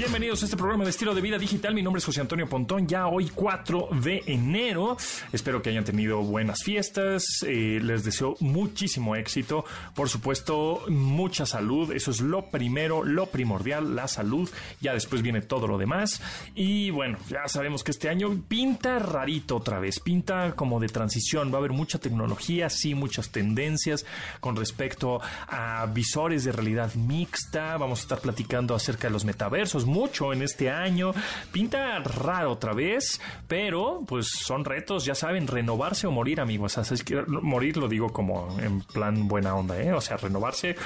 Bienvenidos 0.00 0.40
a 0.40 0.46
este 0.46 0.56
programa 0.56 0.84
de 0.84 0.88
estilo 0.88 1.14
de 1.14 1.20
vida 1.20 1.36
digital. 1.36 1.74
Mi 1.74 1.82
nombre 1.82 1.98
es 1.98 2.06
José 2.06 2.22
Antonio 2.22 2.48
Pontón. 2.48 2.88
Ya 2.88 3.06
hoy 3.06 3.30
4 3.34 3.90
de 4.02 4.22
enero. 4.24 4.96
Espero 5.30 5.60
que 5.60 5.68
hayan 5.68 5.84
tenido 5.84 6.22
buenas 6.22 6.62
fiestas. 6.62 7.22
Eh, 7.46 7.80
les 7.82 8.02
deseo 8.02 8.34
muchísimo 8.40 9.14
éxito. 9.14 9.66
Por 9.94 10.08
supuesto, 10.08 10.84
mucha 10.88 11.44
salud. 11.44 11.92
Eso 11.92 12.12
es 12.12 12.22
lo 12.22 12.46
primero, 12.46 13.04
lo 13.04 13.26
primordial, 13.26 13.94
la 13.94 14.08
salud. 14.08 14.48
Ya 14.80 14.94
después 14.94 15.20
viene 15.20 15.42
todo 15.42 15.66
lo 15.66 15.76
demás. 15.76 16.22
Y 16.54 16.88
bueno, 16.88 17.18
ya 17.28 17.46
sabemos 17.46 17.84
que 17.84 17.90
este 17.90 18.08
año 18.08 18.42
pinta 18.48 19.00
rarito 19.00 19.56
otra 19.56 19.80
vez. 19.80 20.00
Pinta 20.00 20.52
como 20.56 20.80
de 20.80 20.88
transición. 20.88 21.52
Va 21.52 21.56
a 21.56 21.58
haber 21.58 21.72
mucha 21.72 21.98
tecnología, 21.98 22.70
sí, 22.70 22.94
muchas 22.94 23.32
tendencias 23.32 24.06
con 24.40 24.56
respecto 24.56 25.20
a 25.46 25.84
visores 25.92 26.44
de 26.44 26.52
realidad 26.52 26.94
mixta. 26.94 27.76
Vamos 27.76 27.98
a 27.98 28.02
estar 28.04 28.20
platicando 28.20 28.74
acerca 28.74 29.08
de 29.08 29.12
los 29.12 29.26
metaversos 29.26 29.89
mucho 29.90 30.32
en 30.32 30.42
este 30.42 30.70
año. 30.70 31.12
Pinta 31.52 31.98
raro 31.98 32.52
otra 32.52 32.72
vez, 32.72 33.20
pero 33.48 34.00
pues 34.06 34.28
son 34.28 34.64
retos, 34.64 35.04
ya 35.04 35.14
saben, 35.14 35.46
renovarse 35.46 36.06
o 36.06 36.10
morir, 36.10 36.40
amigos. 36.40 36.78
es 36.78 37.04
que 37.04 37.22
morir 37.26 37.76
lo 37.76 37.88
digo 37.88 38.12
como 38.12 38.58
en 38.60 38.80
plan 38.80 39.28
buena 39.28 39.54
onda, 39.54 39.80
¿eh? 39.80 39.92
O 39.92 40.00
sea, 40.00 40.16
renovarse, 40.16 40.76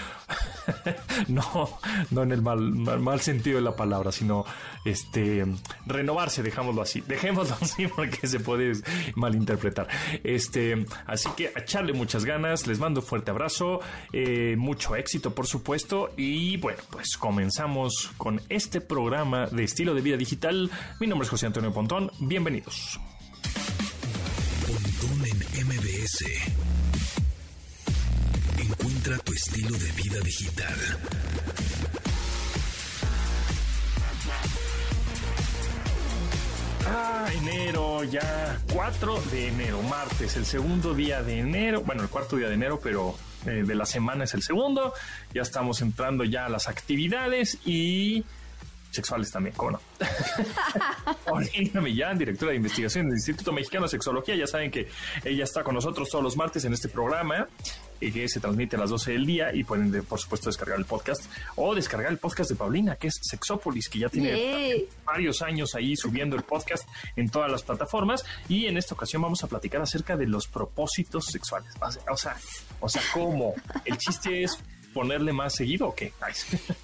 no, 1.28 1.78
no 2.10 2.22
en 2.22 2.32
el 2.32 2.42
mal, 2.42 2.60
mal, 2.60 3.20
sentido 3.20 3.56
de 3.56 3.62
la 3.62 3.77
palabra, 3.77 4.12
sino 4.12 4.44
este 4.84 5.44
renovarse, 5.86 6.42
dejámoslo 6.42 6.82
así, 6.82 7.00
dejémoslo 7.00 7.56
así 7.60 7.86
porque 7.94 8.27
se 8.27 8.41
puede 8.41 8.72
malinterpretar. 9.14 9.88
Este, 10.22 10.86
así 11.06 11.28
que 11.36 11.52
echarle 11.56 11.92
muchas 11.92 12.24
ganas, 12.24 12.66
les 12.66 12.78
mando 12.78 13.00
un 13.00 13.06
fuerte 13.06 13.30
abrazo, 13.30 13.80
eh, 14.12 14.56
mucho 14.56 14.96
éxito, 14.96 15.34
por 15.34 15.46
supuesto, 15.46 16.10
y 16.16 16.56
bueno, 16.56 16.82
pues 16.91 17.16
comenzamos 17.16 18.12
con 18.16 18.41
este 18.48 18.80
programa 18.95 19.47
de 19.47 19.65
estilo 19.65 19.93
de 19.93 20.01
vida 20.03 20.16
digital. 20.16 20.70
Mi 21.00 21.09
nombre 21.09 21.25
es 21.25 21.31
José 21.31 21.47
Antonio 21.47 21.73
Pontón. 21.73 22.12
Bienvenidos. 22.20 23.01
Pontón 24.64 25.27
en 25.27 25.67
MBS. 25.67 26.25
Encuentra 28.56 29.19
tu 29.19 29.33
estilo 29.33 29.77
de 29.77 29.91
vida 30.01 30.20
digital. 30.20 30.75
Ah, 36.86 37.27
enero, 37.42 38.05
ya 38.05 38.61
4 38.73 39.23
de 39.33 39.48
enero, 39.48 39.83
martes, 39.83 40.36
el 40.36 40.47
segundo 40.47 40.95
día 40.95 41.20
de 41.25 41.41
enero, 41.41 41.83
bueno, 41.83 42.03
el 42.05 42.08
cuarto 42.08 42.36
día 42.36 42.47
de 42.47 42.55
enero, 42.55 42.79
pero 42.81 43.17
eh, 43.45 43.64
de 43.67 43.75
la 43.75 43.86
semana 43.86 44.23
es 44.23 44.34
el 44.34 44.42
segundo. 44.45 44.95
Ya 45.34 45.42
estamos 45.42 45.83
entrando 45.83 46.23
ya 46.23 46.47
a 46.47 46.48
las 46.48 46.69
actividades 46.69 47.58
y 47.67 48.25
sexuales 48.95 49.31
también, 49.31 49.55
¿cómo 49.56 49.73
no? 49.73 49.81
Paulina 51.25 51.81
Millán, 51.81 52.19
directora 52.19 52.50
de 52.50 52.56
investigación 52.56 53.06
del 53.06 53.17
Instituto 53.17 53.53
Mexicano 53.53 53.86
de 53.86 53.91
Sexología, 53.91 54.34
ya 54.34 54.47
saben 54.47 54.70
que 54.70 54.89
ella 55.25 55.45
está 55.45 55.62
con 55.62 55.75
nosotros 55.75 56.09
todos 56.09 56.23
los 56.23 56.36
martes 56.36 56.64
en 56.64 56.73
este 56.73 56.89
programa 56.89 57.48
y 58.01 58.12
que 58.12 58.28
se 58.28 58.41
transmite 58.41 58.77
a 58.77 58.81
las 58.81 58.91
12 58.91 59.12
del 59.12 59.27
día 59.27 59.55
y 59.55 59.64
pueden, 59.64 60.05
por 60.05 60.19
supuesto, 60.19 60.48
descargar 60.48 60.78
el 60.78 60.84
podcast 60.84 61.25
o 61.56 61.75
descargar 61.75 62.11
el 62.11 62.19
podcast 62.19 62.51
de 62.51 62.56
Paulina, 62.56 62.97
que 62.97 63.09
es 63.09 63.19
Sexópolis, 63.23 63.89
que 63.89 64.01
ya 64.01 64.09
tiene 64.09 64.86
varios 65.05 65.42
años 65.42 65.75
ahí 65.75 65.97
subiendo 65.97 66.36
el 66.36 66.42
podcast 66.42 66.89
en 67.17 67.31
todas 67.31 67.51
las 67.51 67.62
plataformas 67.62 68.25
y 68.48 68.67
en 68.67 68.77
esta 68.77 68.95
ocasión 68.95 69.23
vamos 69.23 69.42
a 69.45 69.47
platicar 69.47 69.81
acerca 69.81 70.17
de 70.17 70.27
los 70.27 70.47
propósitos 70.47 71.27
sexuales. 71.27 71.70
O 72.11 72.17
sea, 72.17 72.36
o 72.81 72.89
sea, 72.89 73.03
¿cómo? 73.12 73.55
El 73.84 73.97
chiste 73.97 74.42
es 74.42 74.58
ponerle 74.95 75.34
más 75.34 75.55
seguido 75.55 75.89
o 75.89 75.95
qué? 75.95 76.12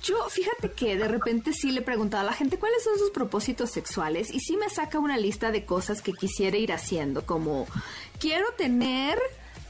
Yo, 0.03 0.29
fíjate 0.29 0.73
que 0.73 0.97
de 0.97 1.09
repente 1.09 1.53
sí 1.55 1.73
le 1.73 1.81
preguntaba 1.81 2.23
a 2.23 2.27
la 2.27 2.33
gente 2.35 2.59
cuáles 2.59 2.85
son 2.85 2.99
sus 2.99 3.11
propósitos 3.11 3.71
sexuales 3.71 4.31
y 4.31 4.41
sí 4.41 4.57
me 4.57 4.69
saca 4.69 4.99
una 4.99 5.17
lista 5.17 5.51
de 5.51 5.65
cosas 5.65 6.03
que 6.03 6.13
quisiera 6.13 6.59
ir 6.59 6.73
haciendo, 6.73 7.25
como 7.25 7.67
quiero 8.19 8.53
tener 8.59 9.19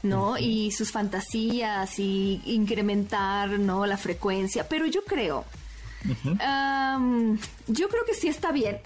¿no? 0.03 0.37
Y 0.37 0.71
sus 0.71 0.91
fantasías 0.91 1.99
y 1.99 2.41
incrementar, 2.45 3.59
¿no? 3.59 3.85
La 3.85 3.97
frecuencia. 3.97 4.67
Pero 4.67 4.87
yo 4.87 5.03
creo, 5.05 5.45
yo 7.67 7.89
creo 7.89 8.05
que 8.05 8.15
sí 8.15 8.27
está 8.27 8.51
bien 8.51 8.79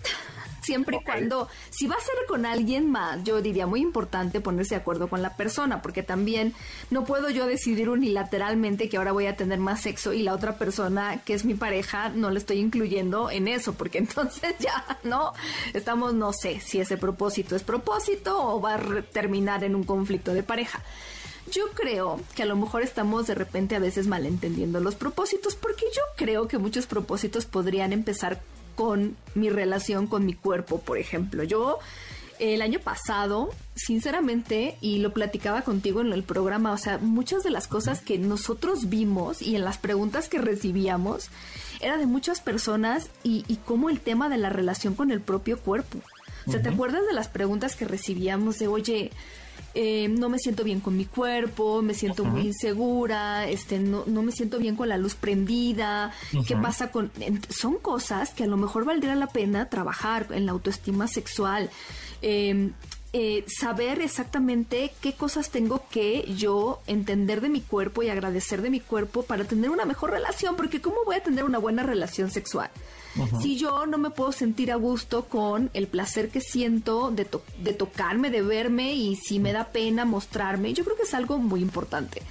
siempre 0.65 0.97
y 0.97 1.03
cuando, 1.03 1.47
si 1.69 1.87
va 1.87 1.95
a 1.95 1.99
ser 1.99 2.15
con 2.27 2.45
alguien 2.45 2.89
más, 2.89 3.23
yo 3.23 3.41
diría 3.41 3.67
muy 3.67 3.81
importante 3.81 4.41
ponerse 4.41 4.75
de 4.75 4.81
acuerdo 4.81 5.07
con 5.07 5.21
la 5.21 5.35
persona, 5.35 5.81
porque 5.81 6.03
también 6.03 6.53
no 6.89 7.05
puedo 7.05 7.29
yo 7.29 7.45
decidir 7.45 7.89
unilateralmente 7.89 8.89
que 8.89 8.97
ahora 8.97 9.11
voy 9.11 9.27
a 9.27 9.35
tener 9.35 9.59
más 9.59 9.81
sexo 9.81 10.13
y 10.13 10.23
la 10.23 10.33
otra 10.33 10.57
persona 10.57 11.21
que 11.23 11.33
es 11.33 11.45
mi 11.45 11.53
pareja 11.53 12.09
no 12.09 12.31
le 12.31 12.39
estoy 12.39 12.59
incluyendo 12.59 13.29
en 13.29 13.47
eso, 13.47 13.73
porque 13.73 13.97
entonces 14.05 14.55
ya, 14.59 14.99
¿no? 15.03 15.33
Estamos, 15.73 16.13
no 16.13 16.33
sé 16.33 16.59
si 16.59 16.79
ese 16.79 16.97
propósito 16.97 17.55
es 17.55 17.63
propósito 17.63 18.37
o 18.37 18.61
va 18.61 18.75
a 18.75 19.01
terminar 19.11 19.63
en 19.63 19.75
un 19.75 19.83
conflicto 19.83 20.33
de 20.33 20.43
pareja. 20.43 20.81
Yo 21.51 21.69
creo 21.75 22.19
que 22.35 22.43
a 22.43 22.47
lo 22.47 22.55
mejor 22.55 22.81
estamos 22.81 23.27
de 23.27 23.35
repente 23.35 23.75
a 23.75 23.79
veces 23.79 24.07
malentendiendo 24.07 24.79
los 24.79 24.95
propósitos, 24.95 25.55
porque 25.55 25.85
yo 25.93 26.01
creo 26.15 26.47
que 26.47 26.57
muchos 26.57 26.87
propósitos 26.87 27.45
podrían 27.45 27.93
empezar 27.93 28.41
con 28.75 29.15
mi 29.33 29.49
relación 29.49 30.07
con 30.07 30.25
mi 30.25 30.33
cuerpo, 30.33 30.79
por 30.79 30.97
ejemplo. 30.97 31.43
Yo 31.43 31.79
el 32.39 32.61
año 32.61 32.79
pasado, 32.79 33.49
sinceramente, 33.75 34.77
y 34.81 34.99
lo 34.99 35.13
platicaba 35.13 35.61
contigo 35.61 36.01
en 36.01 36.11
el 36.11 36.23
programa, 36.23 36.71
o 36.71 36.77
sea, 36.77 36.97
muchas 36.97 37.43
de 37.43 37.49
las 37.49 37.67
cosas 37.67 38.01
que 38.01 38.17
nosotros 38.17 38.89
vimos 38.89 39.41
y 39.41 39.55
en 39.55 39.63
las 39.63 39.77
preguntas 39.77 40.27
que 40.27 40.39
recibíamos 40.39 41.29
era 41.81 41.97
de 41.97 42.05
muchas 42.05 42.41
personas 42.41 43.09
y, 43.23 43.45
y 43.47 43.57
cómo 43.57 43.89
el 43.89 43.99
tema 43.99 44.29
de 44.29 44.37
la 44.37 44.49
relación 44.49 44.95
con 44.95 45.11
el 45.11 45.21
propio 45.21 45.59
cuerpo. 45.59 45.99
O 46.47 46.51
sea, 46.51 46.61
¿te 46.61 46.69
acuerdas 46.69 47.07
de 47.07 47.13
las 47.13 47.27
preguntas 47.27 47.75
que 47.75 47.85
recibíamos 47.85 48.59
de, 48.59 48.67
oye, 48.67 49.11
eh, 49.77 50.07
no 50.07 50.29
me 50.29 50.39
siento 50.39 50.63
bien 50.63 50.79
con 50.79 50.95
mi 50.95 51.03
cuerpo, 51.03 51.81
me 51.81 51.93
siento 51.93 52.23
muy 52.23 52.41
insegura, 52.47 53.45
este, 53.47 53.77
no, 53.77 54.03
no, 54.07 54.21
me 54.21 54.31
siento 54.31 54.57
bien 54.57 54.77
con 54.77 54.87
la 54.87 54.97
luz 54.97 55.15
prendida, 55.15 56.13
¿qué 56.47 56.55
pasa 56.55 56.91
con...? 56.91 57.11
Son 57.49 57.75
cosas 57.77 58.33
que 58.33 58.45
a 58.45 58.47
lo 58.47 58.55
mejor 58.55 58.85
valdría 58.85 59.15
la 59.15 59.27
pena 59.27 59.69
trabajar 59.69 60.27
en 60.31 60.45
la 60.45 60.53
autoestima 60.53 61.07
sexual. 61.07 61.69
Em, 62.21 62.71
eh, 63.17 63.45
saber 63.47 64.01
exactamente 64.01 64.91
qué 64.99 65.13
cosas 65.13 65.49
tengo 65.49 65.85
que 65.89 66.25
yo 66.35 66.81
entender 66.85 67.39
de 67.39 67.47
mi 67.47 67.61
cuerpo 67.61 68.03
y 68.03 68.09
agradecer 68.09 68.61
de 68.61 68.69
mi 68.69 68.81
cuerpo 68.81 69.23
para 69.23 69.45
tener 69.45 69.69
una 69.69 69.85
mejor 69.85 70.11
relación, 70.11 70.57
porque 70.57 70.81
¿cómo 70.81 70.97
voy 71.05 71.15
a 71.15 71.23
tener 71.23 71.45
una 71.45 71.57
buena 71.57 71.81
relación 71.81 72.29
sexual? 72.29 72.69
Si 73.41 73.55
yo 73.55 73.85
no 73.85 73.97
me 73.97 74.09
puedo 74.09 74.33
sentir 74.33 74.69
a 74.69 74.75
gusto 74.75 75.29
con 75.29 75.69
el 75.73 75.87
placer 75.87 76.27
que 76.27 76.41
siento 76.41 77.09
de, 77.09 77.25
de 77.59 77.71
tocarme, 77.71 78.31
de 78.31 78.41
verme 78.41 78.91
y 78.91 79.15
si 79.15 79.39
me 79.39 79.53
da 79.53 79.69
pena 79.69 80.03
mostrarme, 80.03 80.73
yo 80.73 80.83
creo 80.83 80.97
que 80.97 81.03
es 81.03 81.13
algo 81.13 81.37
muy 81.37 81.61
importante 81.61 82.21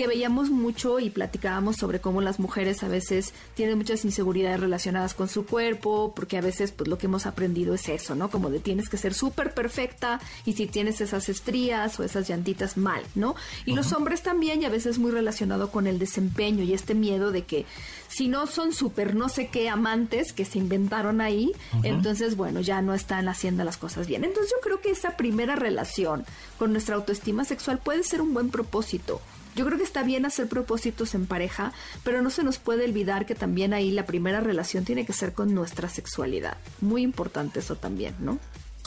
que 0.00 0.06
veíamos 0.06 0.48
mucho 0.48 0.98
y 0.98 1.10
platicábamos 1.10 1.76
sobre 1.76 2.00
cómo 2.00 2.22
las 2.22 2.40
mujeres 2.40 2.82
a 2.82 2.88
veces 2.88 3.34
tienen 3.52 3.76
muchas 3.76 4.02
inseguridades 4.06 4.58
relacionadas 4.58 5.12
con 5.12 5.28
su 5.28 5.44
cuerpo, 5.44 6.14
porque 6.16 6.38
a 6.38 6.40
veces 6.40 6.72
pues 6.72 6.88
lo 6.88 6.96
que 6.96 7.04
hemos 7.04 7.26
aprendido 7.26 7.74
es 7.74 7.86
eso, 7.90 8.14
¿no? 8.14 8.30
Como 8.30 8.48
de 8.48 8.60
tienes 8.60 8.88
que 8.88 8.96
ser 8.96 9.12
súper 9.12 9.52
perfecta 9.52 10.18
y 10.46 10.54
si 10.54 10.66
tienes 10.66 11.02
esas 11.02 11.28
estrías 11.28 12.00
o 12.00 12.02
esas 12.02 12.26
llantitas 12.26 12.78
mal, 12.78 13.02
¿no? 13.14 13.34
Y 13.66 13.74
los 13.74 13.92
hombres 13.92 14.22
también 14.22 14.62
y 14.62 14.64
a 14.64 14.70
veces 14.70 14.98
muy 14.98 15.10
relacionado 15.10 15.70
con 15.70 15.86
el 15.86 15.98
desempeño 15.98 16.64
y 16.64 16.72
este 16.72 16.94
miedo 16.94 17.30
de 17.30 17.44
que 17.44 17.66
si 18.08 18.26
no 18.26 18.46
son 18.46 18.72
súper 18.72 19.14
no 19.14 19.28
sé 19.28 19.48
qué 19.48 19.68
amantes 19.68 20.32
que 20.32 20.46
se 20.46 20.56
inventaron 20.56 21.20
ahí, 21.20 21.52
entonces 21.82 22.38
bueno, 22.38 22.62
ya 22.62 22.80
no 22.80 22.94
están 22.94 23.28
haciendo 23.28 23.64
las 23.64 23.76
cosas 23.76 24.06
bien. 24.06 24.24
Entonces 24.24 24.50
yo 24.50 24.62
creo 24.62 24.80
que 24.80 24.92
esa 24.92 25.18
primera 25.18 25.56
relación 25.56 26.24
con 26.58 26.72
nuestra 26.72 26.94
autoestima 26.94 27.44
sexual 27.44 27.80
puede 27.80 28.02
ser 28.02 28.22
un 28.22 28.32
buen 28.32 28.48
propósito 28.48 29.20
yo 29.60 29.66
creo 29.66 29.76
que 29.76 29.84
está 29.84 30.02
bien 30.02 30.24
hacer 30.24 30.48
propósitos 30.48 31.14
en 31.14 31.26
pareja, 31.26 31.74
pero 32.02 32.22
no 32.22 32.30
se 32.30 32.42
nos 32.42 32.56
puede 32.56 32.84
olvidar 32.84 33.26
que 33.26 33.34
también 33.34 33.74
ahí 33.74 33.90
la 33.90 34.06
primera 34.06 34.40
relación 34.40 34.86
tiene 34.86 35.04
que 35.04 35.12
ser 35.12 35.34
con 35.34 35.54
nuestra 35.54 35.90
sexualidad. 35.90 36.56
Muy 36.80 37.02
importante 37.02 37.58
eso 37.58 37.76
también, 37.76 38.14
¿no? 38.20 38.38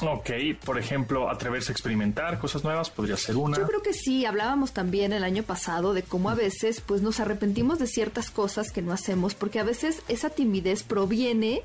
Ok, 0.01 0.31
por 0.65 0.79
ejemplo, 0.79 1.29
atreverse 1.29 1.71
a 1.71 1.73
experimentar 1.73 2.39
cosas 2.39 2.63
nuevas 2.63 2.89
podría 2.89 3.17
ser 3.17 3.35
una. 3.35 3.55
Yo 3.55 3.67
creo 3.67 3.83
que 3.83 3.93
sí, 3.93 4.25
hablábamos 4.25 4.71
también 4.71 5.13
el 5.13 5.23
año 5.23 5.43
pasado 5.43 5.93
de 5.93 6.01
cómo 6.01 6.31
a 6.31 6.33
veces 6.33 6.81
pues 6.81 7.03
nos 7.03 7.19
arrepentimos 7.19 7.77
de 7.77 7.85
ciertas 7.85 8.31
cosas 8.31 8.71
que 8.71 8.81
no 8.81 8.93
hacemos 8.93 9.35
porque 9.35 9.59
a 9.59 9.63
veces 9.63 10.01
esa 10.07 10.31
timidez 10.31 10.81
proviene 10.81 11.61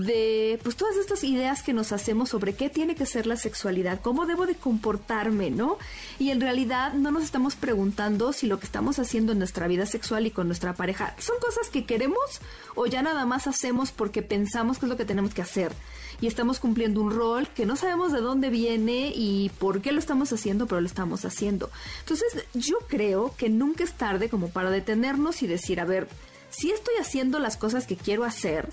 de 0.00 0.58
pues 0.62 0.76
todas 0.76 0.96
estas 0.96 1.24
ideas 1.24 1.62
que 1.62 1.72
nos 1.72 1.92
hacemos 1.92 2.30
sobre 2.30 2.54
qué 2.54 2.70
tiene 2.70 2.94
que 2.94 3.06
ser 3.06 3.26
la 3.26 3.36
sexualidad, 3.36 4.00
cómo 4.00 4.26
debo 4.26 4.46
de 4.46 4.54
comportarme, 4.54 5.50
¿no? 5.50 5.78
Y 6.18 6.30
en 6.30 6.40
realidad 6.40 6.94
no 6.94 7.10
nos 7.10 7.24
estamos 7.24 7.56
preguntando 7.56 8.32
si 8.32 8.46
lo 8.46 8.58
que 8.58 8.66
estamos 8.66 8.98
haciendo 8.98 9.32
en 9.32 9.38
nuestra 9.38 9.68
vida 9.68 9.86
sexual 9.86 10.26
y 10.26 10.30
con 10.30 10.46
nuestra 10.46 10.74
pareja 10.74 11.14
son 11.18 11.36
cosas 11.40 11.68
que 11.68 11.84
queremos 11.84 12.40
o 12.74 12.86
ya 12.86 13.02
nada 13.02 13.26
más 13.26 13.46
hacemos 13.46 13.92
porque 13.92 14.22
pensamos 14.22 14.78
que 14.78 14.86
es 14.86 14.90
lo 14.90 14.96
que 14.96 15.04
tenemos 15.04 15.34
que 15.34 15.42
hacer 15.42 15.72
y 16.20 16.26
estamos 16.28 16.60
cumpliendo 16.60 17.00
un 17.00 17.10
rol 17.10 17.48
que 17.48 17.66
no 17.66 17.76
sabemos 17.76 18.12
de 18.12 18.20
dónde 18.20 18.48
viene 18.48 19.12
y 19.14 19.50
por 19.58 19.82
qué 19.82 19.92
lo 19.92 19.98
estamos 19.98 20.32
haciendo, 20.32 20.66
pero 20.66 20.80
lo 20.80 20.86
estamos 20.86 21.24
haciendo. 21.24 21.70
Entonces, 22.00 22.44
yo 22.54 22.78
creo 22.86 23.34
que 23.36 23.48
nunca 23.48 23.82
es 23.82 23.92
tarde 23.92 24.28
como 24.28 24.48
para 24.48 24.70
detenernos 24.70 25.42
y 25.42 25.48
decir, 25.48 25.80
a 25.80 25.84
ver, 25.84 26.08
si 26.50 26.70
estoy 26.70 26.94
haciendo 27.00 27.38
las 27.40 27.56
cosas 27.56 27.86
que 27.86 27.96
quiero 27.96 28.24
hacer, 28.24 28.68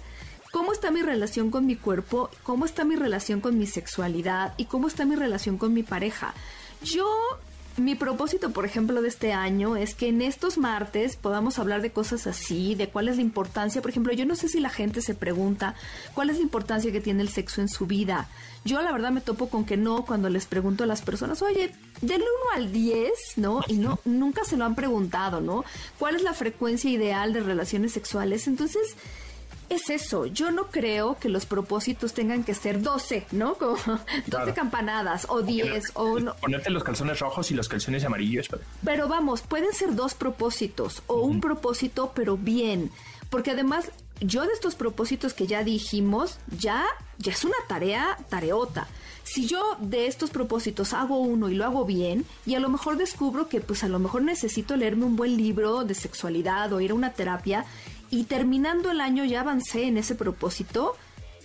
cómo 0.52 0.74
está 0.74 0.92
mi 0.92 1.02
relación 1.02 1.52
con 1.52 1.66
mi 1.66 1.76
cuerpo, 1.76 2.30
cómo 2.44 2.66
está 2.66 2.84
mi 2.84 2.96
relación 2.96 3.42
con 3.42 3.58
mi 3.58 3.68
sexualidad 3.68 4.54
y 4.58 4.66
cómo 4.66 4.88
está 4.88 5.06
mi 5.06 5.16
relación 5.16 5.58
con 5.58 5.74
mi 5.74 5.84
pareja. 5.84 6.34
Yo 6.82 7.06
mi 7.80 7.96
propósito, 7.96 8.52
por 8.52 8.66
ejemplo, 8.66 9.02
de 9.02 9.08
este 9.08 9.32
año 9.32 9.76
es 9.76 9.96
que 9.96 10.10
en 10.10 10.22
estos 10.22 10.58
martes 10.58 11.16
podamos 11.16 11.60
hablar 11.60 11.82
de 11.82 11.92
cosas 11.92 12.28
así, 12.28 12.76
de 12.76 12.90
cuál 12.90 13.08
es 13.08 13.16
la 13.16 13.22
importancia. 13.22 13.82
Por 13.82 13.90
ejemplo, 13.92 14.14
yo 14.14 14.26
no 14.26 14.36
sé 14.36 14.50
si 14.50 14.60
la 14.60 14.70
gente 14.70 15.02
se 15.02 15.16
pregunta 15.16 15.76
cuál 16.14 16.30
es 16.30 16.38
la 16.38 16.44
importancia 16.44 16.92
que 16.92 17.02
tiene 17.02 17.22
el 17.22 17.30
sexo 17.30 17.62
en 17.62 17.70
su 17.70 17.86
vida. 17.86 18.28
Yo 18.66 18.82
la 18.82 18.92
verdad 18.92 19.12
me 19.12 19.22
topo 19.22 19.50
con 19.50 19.66
que 19.66 19.78
no 19.78 20.06
cuando 20.06 20.30
les 20.30 20.46
pregunto 20.46 20.84
a 20.84 20.88
las 20.88 21.02
personas, 21.02 21.42
oye, 21.42 21.72
del 22.02 22.22
1 22.22 22.28
al 22.56 22.72
10, 22.72 23.12
¿no? 23.38 23.62
Y 23.68 23.78
no, 23.78 24.00
nunca 24.04 24.44
se 24.44 24.58
lo 24.58 24.66
han 24.66 24.76
preguntado, 24.76 25.40
¿no? 25.40 25.64
¿Cuál 25.98 26.16
es 26.16 26.24
la 26.24 26.34
frecuencia 26.34 26.90
ideal 26.90 27.32
de 27.32 27.40
relaciones 27.42 27.94
sexuales? 27.94 28.48
Entonces, 28.48 28.96
es 29.70 29.90
eso. 29.90 30.26
Yo 30.26 30.52
no 30.52 30.68
creo 30.68 31.18
que 31.20 31.30
los 31.30 31.46
propósitos 31.46 32.14
tengan 32.14 32.44
que 32.44 32.54
ser 32.54 32.82
12, 32.82 33.28
¿no? 33.32 33.56
Como 33.56 33.78
12 34.28 34.54
campanadas 34.54 35.26
o 35.30 35.42
10 35.42 35.92
o 35.96 36.20
no. 36.20 36.36
Ponerte 36.36 36.70
los 36.70 36.84
calzones 36.84 37.20
rojos 37.20 37.52
y 37.52 37.54
los 37.54 37.70
calzones 37.70 38.04
amarillos. 38.04 38.50
Pero 38.84 39.08
vamos, 39.08 39.42
pueden 39.42 39.74
ser 39.74 39.96
dos 39.96 40.14
propósitos 40.14 41.04
o 41.08 41.22
un 41.22 41.42
propósito, 41.42 42.12
pero 42.16 42.38
bien. 42.38 42.92
Porque 43.30 43.52
además, 43.52 43.92
yo 44.22 44.42
de 44.46 44.54
estos 44.54 44.76
propósitos 44.76 45.34
que 45.34 45.48
ya 45.48 45.64
dijimos, 45.64 46.40
ya, 46.58 46.86
ya 47.20 47.32
es 47.32 47.44
una 47.44 47.58
tarea, 47.68 48.18
tareota. 48.30 48.88
Si 49.24 49.46
yo 49.46 49.78
de 49.80 50.08
estos 50.08 50.32
propósitos 50.32 50.94
hago 50.94 51.20
uno 51.20 51.50
y 51.50 51.56
lo 51.56 51.64
hago 51.66 51.86
bien, 51.86 52.26
y 52.48 52.56
a 52.56 52.60
lo 52.60 52.70
mejor 52.70 52.98
descubro 52.98 53.48
que 53.48 53.62
pues 53.62 53.84
a 53.84 53.88
lo 53.88 54.00
mejor 54.00 54.24
necesito 54.24 54.76
leerme 54.76 55.06
un 55.06 55.16
buen 55.16 55.38
libro 55.38 55.84
de 55.84 55.94
sexualidad 55.94 56.74
o 56.74 56.82
ir 56.82 56.92
a 56.92 56.96
una 56.96 57.14
terapia, 57.14 57.66
y 58.10 58.24
terminando 58.24 58.92
el 58.92 59.02
año 59.02 59.26
ya 59.26 59.42
avancé 59.42 59.86
en 59.86 59.98
ese 59.98 60.16
propósito, 60.16 60.96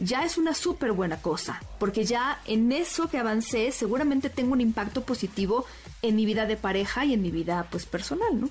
ya 0.01 0.25
es 0.25 0.39
una 0.39 0.55
súper 0.55 0.93
buena 0.93 1.21
cosa, 1.21 1.63
porque 1.79 2.05
ya 2.05 2.41
en 2.47 2.73
eso 2.73 3.09
que 3.09 3.19
avancé 3.19 3.71
seguramente 3.73 4.31
tengo 4.31 4.53
un 4.53 4.61
impacto 4.61 5.03
positivo 5.03 5.67
en 6.03 6.17
mi 6.17 6.27
vida 6.27 6.47
de 6.47 6.57
pareja 6.57 7.05
y 7.05 7.15
en 7.15 7.23
mi 7.23 7.31
vida 7.31 7.67
pues 7.71 7.87
personal, 7.87 8.41
¿no? 8.41 8.51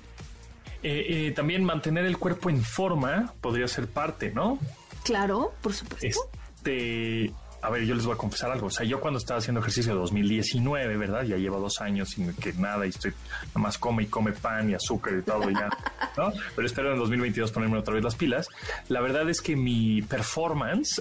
Eh, 0.82 1.28
eh, 1.28 1.32
también 1.32 1.64
mantener 1.64 2.04
el 2.04 2.18
cuerpo 2.18 2.50
en 2.50 2.62
forma 2.62 3.32
podría 3.40 3.68
ser 3.68 3.88
parte, 3.88 4.30
¿no? 4.32 4.58
Claro, 5.02 5.54
por 5.62 5.72
supuesto. 5.72 6.06
Este, 6.06 7.32
a 7.64 7.70
ver, 7.70 7.86
yo 7.86 7.94
les 7.94 8.04
voy 8.04 8.14
a 8.14 8.18
confesar 8.18 8.50
algo. 8.50 8.66
O 8.66 8.70
sea, 8.70 8.84
yo 8.84 9.00
cuando 9.00 9.18
estaba 9.18 9.38
haciendo 9.38 9.60
ejercicio 9.60 9.94
de 9.94 9.98
2019, 9.98 10.98
¿verdad? 10.98 11.22
Ya 11.22 11.38
llevo 11.38 11.58
dos 11.58 11.80
años 11.80 12.10
sin 12.10 12.34
que 12.34 12.52
nada 12.52 12.84
y 12.84 12.90
estoy 12.90 13.12
nada 13.48 13.60
más 13.60 13.78
come 13.78 14.02
y 14.02 14.06
come 14.06 14.32
pan 14.32 14.68
y 14.68 14.74
azúcar 14.74 15.14
y 15.18 15.22
todo 15.22 15.48
ya, 15.48 15.70
¿no? 16.18 16.30
Pero 16.54 16.66
espero 16.66 16.92
en 16.92 16.98
2022 16.98 17.50
ponerme 17.52 17.78
otra 17.78 17.94
vez 17.94 18.04
las 18.04 18.16
pilas. 18.16 18.48
La 18.88 19.00
verdad 19.00 19.30
es 19.30 19.40
que 19.40 19.56
mi 19.56 20.02
performance, 20.02 21.00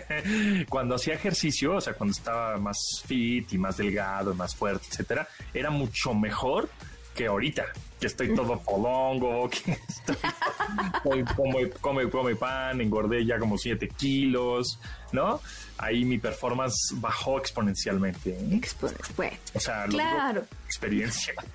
cuando 0.70 0.94
hacía 0.94 1.12
ejercicio, 1.12 1.74
o 1.74 1.80
sea, 1.82 1.92
cuando 1.92 2.12
estaba 2.12 2.56
más 2.56 2.78
fit 3.04 3.52
y 3.52 3.58
más 3.58 3.76
delgado, 3.76 4.34
más 4.34 4.54
fuerte, 4.54 4.86
etcétera, 4.90 5.28
era 5.52 5.70
mucho 5.70 6.14
mejor 6.14 6.70
que 7.14 7.26
ahorita, 7.26 7.66
que 8.00 8.06
estoy 8.06 8.34
todo 8.34 8.58
polongo, 8.60 9.48
que 9.50 9.78
estoy, 9.88 11.24
come, 11.36 11.70
come, 11.70 12.10
come 12.10 12.36
pan, 12.36 12.80
engordé 12.80 13.24
ya 13.24 13.38
como 13.38 13.58
7 13.58 13.88
kilos, 13.88 14.78
¿no? 15.12 15.40
Ahí 15.78 16.04
mi 16.04 16.18
performance 16.18 16.94
bajó 16.94 17.38
exponencialmente. 17.38 18.30
¿eh? 18.30 18.60
o 19.54 19.60
sea, 19.60 19.84
claro. 19.86 20.44
experiencia. 20.66 21.34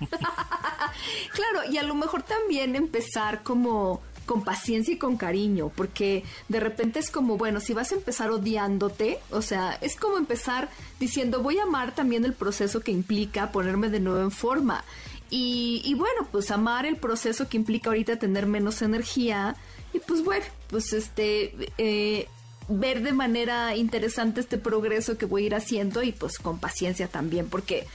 claro, 1.32 1.70
y 1.70 1.78
a 1.78 1.82
lo 1.82 1.94
mejor 1.94 2.22
también 2.22 2.76
empezar 2.76 3.42
como 3.42 4.02
con 4.28 4.44
paciencia 4.44 4.92
y 4.92 4.98
con 4.98 5.16
cariño, 5.16 5.72
porque 5.74 6.22
de 6.48 6.60
repente 6.60 7.00
es 7.00 7.10
como, 7.10 7.38
bueno, 7.38 7.60
si 7.60 7.72
vas 7.72 7.90
a 7.90 7.94
empezar 7.94 8.30
odiándote, 8.30 9.18
o 9.30 9.40
sea, 9.40 9.78
es 9.80 9.96
como 9.96 10.18
empezar 10.18 10.68
diciendo, 11.00 11.42
voy 11.42 11.58
a 11.58 11.62
amar 11.62 11.94
también 11.94 12.26
el 12.26 12.34
proceso 12.34 12.80
que 12.80 12.92
implica 12.92 13.50
ponerme 13.50 13.88
de 13.88 14.00
nuevo 14.00 14.20
en 14.20 14.30
forma. 14.30 14.84
Y, 15.30 15.94
bueno, 15.94 16.26
pues 16.30 16.50
amar 16.50 16.86
el 16.86 16.96
proceso 16.96 17.48
que 17.48 17.56
implica 17.56 17.90
ahorita 17.90 18.16
tener 18.16 18.46
menos 18.46 18.80
energía 18.82 19.56
y 19.92 19.98
pues 20.00 20.24
bueno, 20.24 20.44
pues 20.68 20.92
este, 20.92 21.54
eh, 21.78 22.28
ver 22.68 23.02
de 23.02 23.12
manera 23.12 23.76
interesante 23.76 24.40
este 24.40 24.58
progreso 24.58 25.18
que 25.18 25.26
voy 25.26 25.44
a 25.44 25.46
ir 25.46 25.54
haciendo 25.54 26.02
y 26.02 26.12
pues 26.12 26.38
con 26.38 26.58
paciencia 26.58 27.08
también, 27.08 27.48
porque 27.48 27.86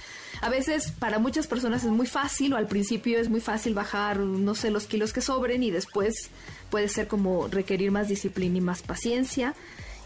a 0.41 0.49
veces 0.49 0.91
para 0.91 1.19
muchas 1.19 1.47
personas 1.47 1.83
es 1.83 1.91
muy 1.91 2.07
fácil 2.07 2.53
o 2.53 2.57
al 2.57 2.67
principio 2.67 3.19
es 3.19 3.29
muy 3.29 3.41
fácil 3.41 3.73
bajar, 3.73 4.19
no 4.19 4.55
sé, 4.55 4.71
los 4.71 4.85
kilos 4.85 5.13
que 5.13 5.21
sobren 5.21 5.63
y 5.63 5.71
después 5.71 6.29
puede 6.69 6.89
ser 6.89 7.07
como 7.07 7.47
requerir 7.47 7.91
más 7.91 8.07
disciplina 8.07 8.57
y 8.57 8.61
más 8.61 8.81
paciencia 8.81 9.55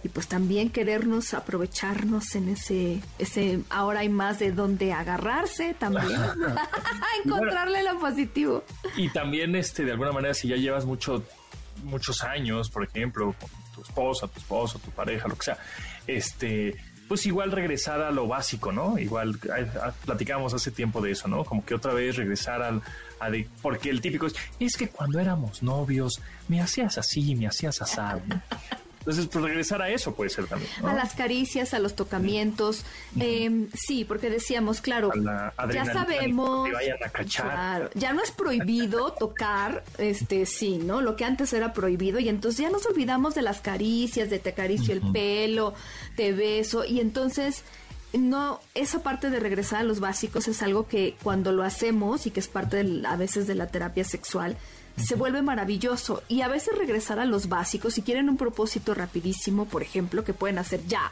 y 0.08 0.10
pues 0.10 0.28
también 0.28 0.70
querernos 0.70 1.34
aprovecharnos 1.34 2.34
en 2.36 2.48
ese, 2.48 3.02
ese 3.20 3.60
ahora 3.70 4.00
hay 4.00 4.10
más 4.10 4.40
de 4.40 4.54
donde 4.54 4.94
agarrarse 4.94 5.74
también, 5.74 6.18
encontrarle 7.26 7.84
lo 7.84 8.00
positivo. 8.00 8.64
Y 8.96 9.10
también 9.10 9.54
este 9.58 9.84
de 9.84 9.92
alguna 9.92 10.14
manera 10.14 10.34
si 10.34 10.48
ya 10.48 10.56
llevas 10.56 10.86
mucho, 10.86 11.24
muchos 11.84 12.24
años, 12.24 12.70
por 12.70 12.86
ejemplo, 12.86 13.36
con 13.38 13.50
tu 13.76 13.82
esposa, 13.82 14.28
tu 14.30 14.40
esposo, 14.40 14.80
tu 14.80 14.92
pareja, 14.92 15.28
lo 15.28 15.36
que 15.36 15.44
sea, 15.44 15.58
este 16.08 16.76
pues 17.10 17.26
igual 17.26 17.52
regresar 17.52 18.02
a 18.02 18.12
lo 18.12 18.28
básico, 18.28 18.72
¿no? 18.72 18.98
Igual 18.98 19.40
platicábamos 20.06 20.54
hace 20.54 20.72
tiempo 20.72 21.02
de 21.02 21.12
eso, 21.12 21.28
¿no? 21.28 21.44
Como 21.44 21.66
que 21.66 21.74
otra 21.74 21.94
vez 21.94 22.16
regresar 22.18 22.62
al, 22.62 22.82
a 23.20 23.30
de, 23.30 23.48
porque 23.62 23.90
el 23.90 24.02
típico 24.02 24.28
es, 24.28 24.36
es 24.60 24.76
que 24.76 24.90
cuando 24.90 25.20
éramos 25.20 25.64
novios 25.64 26.22
me 26.48 26.62
hacías 26.62 26.98
así, 26.98 27.36
me 27.36 27.48
hacías 27.48 27.82
asado. 27.82 28.22
Entonces, 29.08 29.30
pues 29.32 29.46
regresar 29.46 29.82
a 29.82 29.90
eso 29.90 30.14
puede 30.14 30.30
ser 30.30 30.48
también. 30.48 30.70
A 30.84 30.94
las 30.94 31.14
caricias, 31.14 31.74
a 31.74 31.80
los 31.80 31.96
tocamientos. 31.96 32.84
Em, 33.18 33.70
sí, 33.74 34.04
porque 34.04 34.30
decíamos, 34.30 34.82
claro, 34.82 35.12
ya 35.72 35.86
sabemos. 35.86 36.70
Claro, 37.34 37.90
ya 37.94 38.12
no 38.12 38.22
es 38.22 38.32
prohibido 38.32 39.14
tocar, 39.20 39.86
este, 39.98 40.46
sí, 40.46 40.80
¿no? 40.80 41.00
Lo 41.00 41.16
que 41.16 41.24
antes 41.24 41.54
era 41.54 41.72
prohibido 41.72 42.20
y 42.20 42.28
entonces 42.28 42.60
ya 42.60 42.70
nos 42.70 42.86
olvidamos 42.86 43.34
de 43.34 43.44
las 43.44 43.62
caricias, 43.62 44.30
de 44.30 44.40
te 44.40 44.50
acaricio 44.50 44.94
el 44.94 45.02
pelo, 45.14 45.74
te 46.18 46.34
beso 46.34 46.84
y 46.84 47.00
entonces 47.00 47.64
no, 48.12 48.60
esa 48.74 49.04
parte 49.04 49.30
de 49.30 49.40
regresar 49.40 49.80
a 49.80 49.84
los 49.84 50.02
básicos 50.02 50.50
es 50.50 50.62
algo 50.62 50.86
que 50.86 51.16
cuando 51.24 51.54
lo 51.54 51.64
hacemos 51.64 52.28
y 52.28 52.32
que 52.32 52.42
es 52.42 52.50
parte 52.50 52.84
a 53.06 53.16
veces 53.16 53.48
de 53.48 53.56
la 53.56 53.68
terapia 53.68 54.04
sexual, 54.04 54.58
se 54.98 55.16
vuelve 55.16 55.42
maravilloso. 55.42 56.24
Y 56.28 56.42
a 56.42 56.48
veces 56.48 56.78
regresar 56.78 57.20
a 57.20 57.26
los 57.26 57.50
básicos, 57.50 57.94
si 57.94 58.02
quieren 58.02 58.30
un 58.30 58.38
propósito 58.38 58.94
rapidísimo, 58.94 59.66
por 59.66 59.82
ejemplo, 59.82 60.24
que 60.24 60.34
pueden 60.34 60.58
hacer 60.58 60.86
ya, 60.88 61.12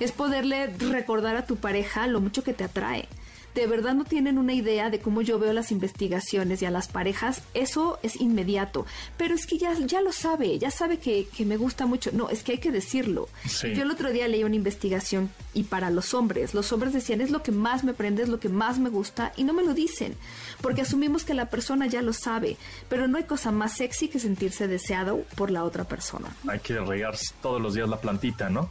es 0.00 0.12
poderle 0.12 0.68
recordar 0.78 1.36
a 1.36 1.46
tu 1.46 1.56
pareja 1.56 2.06
lo 2.06 2.20
mucho 2.20 2.42
que 2.42 2.54
te 2.54 2.64
atrae 2.64 3.08
de 3.58 3.66
verdad 3.66 3.94
no 3.94 4.04
tienen 4.04 4.38
una 4.38 4.52
idea 4.52 4.90
de 4.90 5.00
cómo 5.00 5.22
yo 5.22 5.38
veo 5.38 5.52
las 5.52 5.72
investigaciones 5.72 6.62
y 6.62 6.66
a 6.66 6.70
las 6.70 6.88
parejas, 6.88 7.42
eso 7.54 7.98
es 8.02 8.20
inmediato. 8.20 8.86
Pero 9.16 9.34
es 9.34 9.46
que 9.46 9.58
ya, 9.58 9.74
ya 9.74 10.00
lo 10.00 10.12
sabe, 10.12 10.58
ya 10.58 10.70
sabe 10.70 10.98
que, 10.98 11.28
me 11.44 11.56
gusta 11.56 11.86
mucho. 11.86 12.10
No, 12.12 12.28
es 12.28 12.42
que 12.42 12.52
hay 12.52 12.58
que 12.58 12.72
decirlo. 12.72 13.28
Yo 13.62 13.82
el 13.82 13.90
otro 13.90 14.10
día 14.10 14.28
leí 14.28 14.44
una 14.44 14.56
investigación 14.56 15.30
y 15.54 15.64
para 15.64 15.90
los 15.90 16.14
hombres, 16.14 16.54
los 16.54 16.72
hombres 16.72 16.92
decían, 16.92 17.20
es 17.20 17.30
lo 17.30 17.42
que 17.42 17.52
más 17.52 17.84
me 17.84 17.94
prende, 17.94 18.22
es 18.22 18.28
lo 18.28 18.40
que 18.40 18.48
más 18.48 18.78
me 18.78 18.90
gusta 18.90 19.32
y 19.36 19.44
no 19.44 19.52
me 19.52 19.64
lo 19.64 19.74
dicen, 19.74 20.14
porque 20.60 20.82
asumimos 20.82 21.24
que 21.24 21.34
la 21.34 21.46
persona 21.46 21.86
ya 21.86 22.02
lo 22.02 22.12
sabe, 22.12 22.56
pero 22.88 23.08
no 23.08 23.18
hay 23.18 23.24
cosa 23.24 23.50
más 23.50 23.76
sexy 23.76 24.08
que 24.08 24.18
sentirse 24.18 24.68
deseado 24.68 25.24
por 25.36 25.50
la 25.50 25.64
otra 25.64 25.84
persona. 25.84 26.34
Hay 26.48 26.60
que 26.60 26.78
regar 26.78 27.16
todos 27.42 27.60
los 27.60 27.74
días 27.74 27.88
la 27.88 28.00
plantita, 28.00 28.48
¿no? 28.50 28.70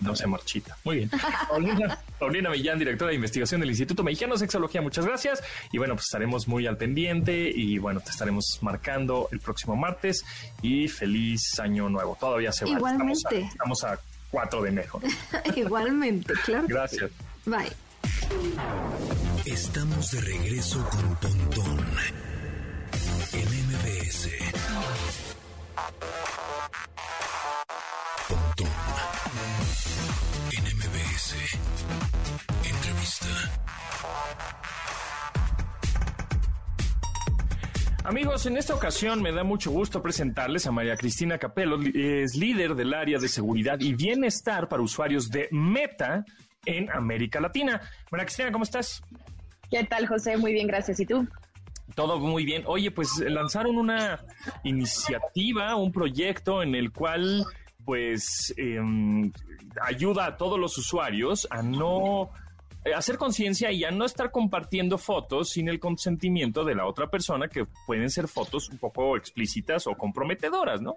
No 0.00 0.16
se 0.16 0.26
marchita. 0.26 0.76
Muy 0.84 0.96
bien. 0.96 1.10
Paulina, 2.18 2.50
Millán, 2.50 2.78
directora 2.78 3.10
de 3.10 3.16
investigación 3.16 3.60
del 3.60 3.70
Instituto 3.70 4.02
Mexicano 4.02 4.34
de 4.34 4.40
Sexología, 4.40 4.80
muchas 4.80 5.06
gracias. 5.06 5.42
Y 5.72 5.78
bueno, 5.78 5.94
pues 5.94 6.06
estaremos 6.06 6.48
muy 6.48 6.66
al 6.66 6.76
pendiente 6.76 7.50
y 7.54 7.78
bueno, 7.78 8.00
te 8.00 8.10
estaremos 8.10 8.58
marcando 8.62 9.28
el 9.32 9.40
próximo 9.40 9.76
martes 9.76 10.24
y 10.62 10.88
feliz 10.88 11.58
año 11.60 11.88
nuevo. 11.88 12.16
Todavía 12.18 12.52
se 12.52 12.64
va. 12.64 12.70
Igualmente. 12.72 13.40
Estamos 13.40 13.84
a, 13.84 13.98
4 14.30 14.62
de 14.62 14.68
enero. 14.68 15.00
Igualmente, 15.56 16.34
claro. 16.44 16.66
Gracias. 16.68 17.10
Bye. 17.46 17.72
Estamos 19.44 20.10
de 20.10 20.20
regreso 20.20 20.86
con 20.90 21.16
Pontón 21.16 21.86
en 23.32 23.48
MBS. 23.66 24.28
Amigos, 38.04 38.46
en 38.46 38.56
esta 38.56 38.74
ocasión 38.74 39.20
me 39.20 39.32
da 39.32 39.42
mucho 39.42 39.70
gusto 39.70 40.00
presentarles 40.00 40.66
a 40.66 40.70
María 40.70 40.96
Cristina 40.96 41.36
Capello, 41.38 41.78
es 41.92 42.36
líder 42.36 42.74
del 42.76 42.94
área 42.94 43.18
de 43.18 43.28
seguridad 43.28 43.80
y 43.80 43.94
bienestar 43.94 44.68
para 44.68 44.82
usuarios 44.82 45.28
de 45.28 45.48
Meta 45.50 46.24
en 46.64 46.88
América 46.90 47.40
Latina. 47.40 47.80
María 48.12 48.24
Cristina, 48.26 48.52
¿cómo 48.52 48.62
estás? 48.62 49.02
¿Qué 49.70 49.82
tal, 49.84 50.06
José? 50.06 50.36
Muy 50.36 50.52
bien, 50.52 50.68
gracias. 50.68 51.00
¿Y 51.00 51.06
tú? 51.06 51.26
Todo 51.96 52.20
muy 52.20 52.44
bien. 52.44 52.62
Oye, 52.66 52.92
pues 52.92 53.18
lanzaron 53.18 53.76
una 53.76 54.24
iniciativa, 54.62 55.74
un 55.74 55.90
proyecto 55.90 56.62
en 56.62 56.76
el 56.76 56.92
cual 56.92 57.44
pues 57.88 58.52
em, 58.58 59.32
ayuda 59.80 60.26
a 60.26 60.36
todos 60.36 60.58
los 60.58 60.76
usuarios 60.76 61.48
a 61.48 61.62
no 61.62 62.28
eh, 62.84 62.92
hacer 62.92 63.16
conciencia 63.16 63.72
y 63.72 63.82
a 63.82 63.90
no 63.90 64.04
estar 64.04 64.30
compartiendo 64.30 64.98
fotos 64.98 65.48
sin 65.52 65.70
el 65.70 65.80
consentimiento 65.80 66.66
de 66.66 66.74
la 66.74 66.84
otra 66.84 67.06
persona, 67.06 67.48
que 67.48 67.64
pueden 67.86 68.10
ser 68.10 68.28
fotos 68.28 68.68
un 68.68 68.76
poco 68.76 69.16
explícitas 69.16 69.86
o 69.86 69.94
comprometedoras, 69.94 70.82
¿no? 70.82 70.96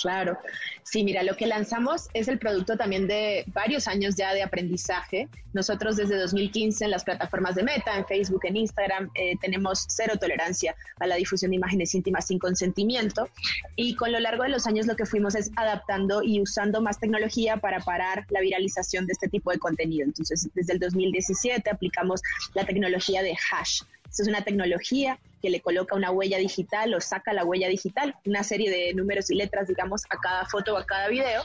Claro. 0.00 0.38
Sí, 0.82 1.04
mira, 1.04 1.22
lo 1.22 1.36
que 1.36 1.46
lanzamos 1.46 2.08
es 2.14 2.28
el 2.28 2.38
producto 2.38 2.76
también 2.76 3.06
de 3.06 3.44
varios 3.48 3.86
años 3.86 4.16
ya 4.16 4.32
de 4.34 4.42
aprendizaje. 4.42 5.28
Nosotros 5.52 5.96
desde 5.96 6.16
2015 6.16 6.84
en 6.84 6.90
las 6.90 7.04
plataformas 7.04 7.54
de 7.54 7.62
Meta, 7.62 7.96
en 7.96 8.06
Facebook, 8.06 8.40
en 8.44 8.56
Instagram, 8.56 9.10
eh, 9.14 9.36
tenemos 9.40 9.84
cero 9.88 10.14
tolerancia 10.18 10.74
a 10.98 11.06
la 11.06 11.16
difusión 11.16 11.50
de 11.50 11.56
imágenes 11.56 11.94
íntimas 11.94 12.26
sin 12.26 12.38
consentimiento. 12.38 13.28
Y 13.76 13.94
con 13.94 14.12
lo 14.12 14.20
largo 14.20 14.42
de 14.42 14.50
los 14.50 14.66
años 14.66 14.86
lo 14.86 14.96
que 14.96 15.06
fuimos 15.06 15.34
es 15.34 15.50
adaptando 15.56 16.22
y 16.22 16.40
usando 16.40 16.80
más 16.80 16.98
tecnología 16.98 17.56
para 17.56 17.80
parar 17.80 18.26
la 18.30 18.40
viralización 18.40 19.06
de 19.06 19.12
este 19.12 19.28
tipo 19.28 19.50
de 19.50 19.58
contenido. 19.58 20.04
Entonces, 20.04 20.48
desde 20.54 20.74
el 20.74 20.78
2017 20.78 21.70
aplicamos 21.70 22.22
la 22.54 22.64
tecnología 22.64 23.22
de 23.22 23.32
hash. 23.32 23.82
Es 24.18 24.26
una 24.28 24.42
tecnología 24.42 25.18
que 25.42 25.50
le 25.50 25.60
coloca 25.60 25.96
una 25.96 26.10
huella 26.10 26.38
digital 26.38 26.94
o 26.94 27.00
saca 27.00 27.32
la 27.32 27.44
huella 27.44 27.68
digital, 27.68 28.14
una 28.26 28.42
serie 28.42 28.70
de 28.70 28.92
números 28.94 29.30
y 29.30 29.34
letras, 29.34 29.68
digamos, 29.68 30.02
a 30.10 30.18
cada 30.18 30.44
foto 30.46 30.74
o 30.74 30.76
a 30.78 30.84
cada 30.84 31.08
video. 31.08 31.42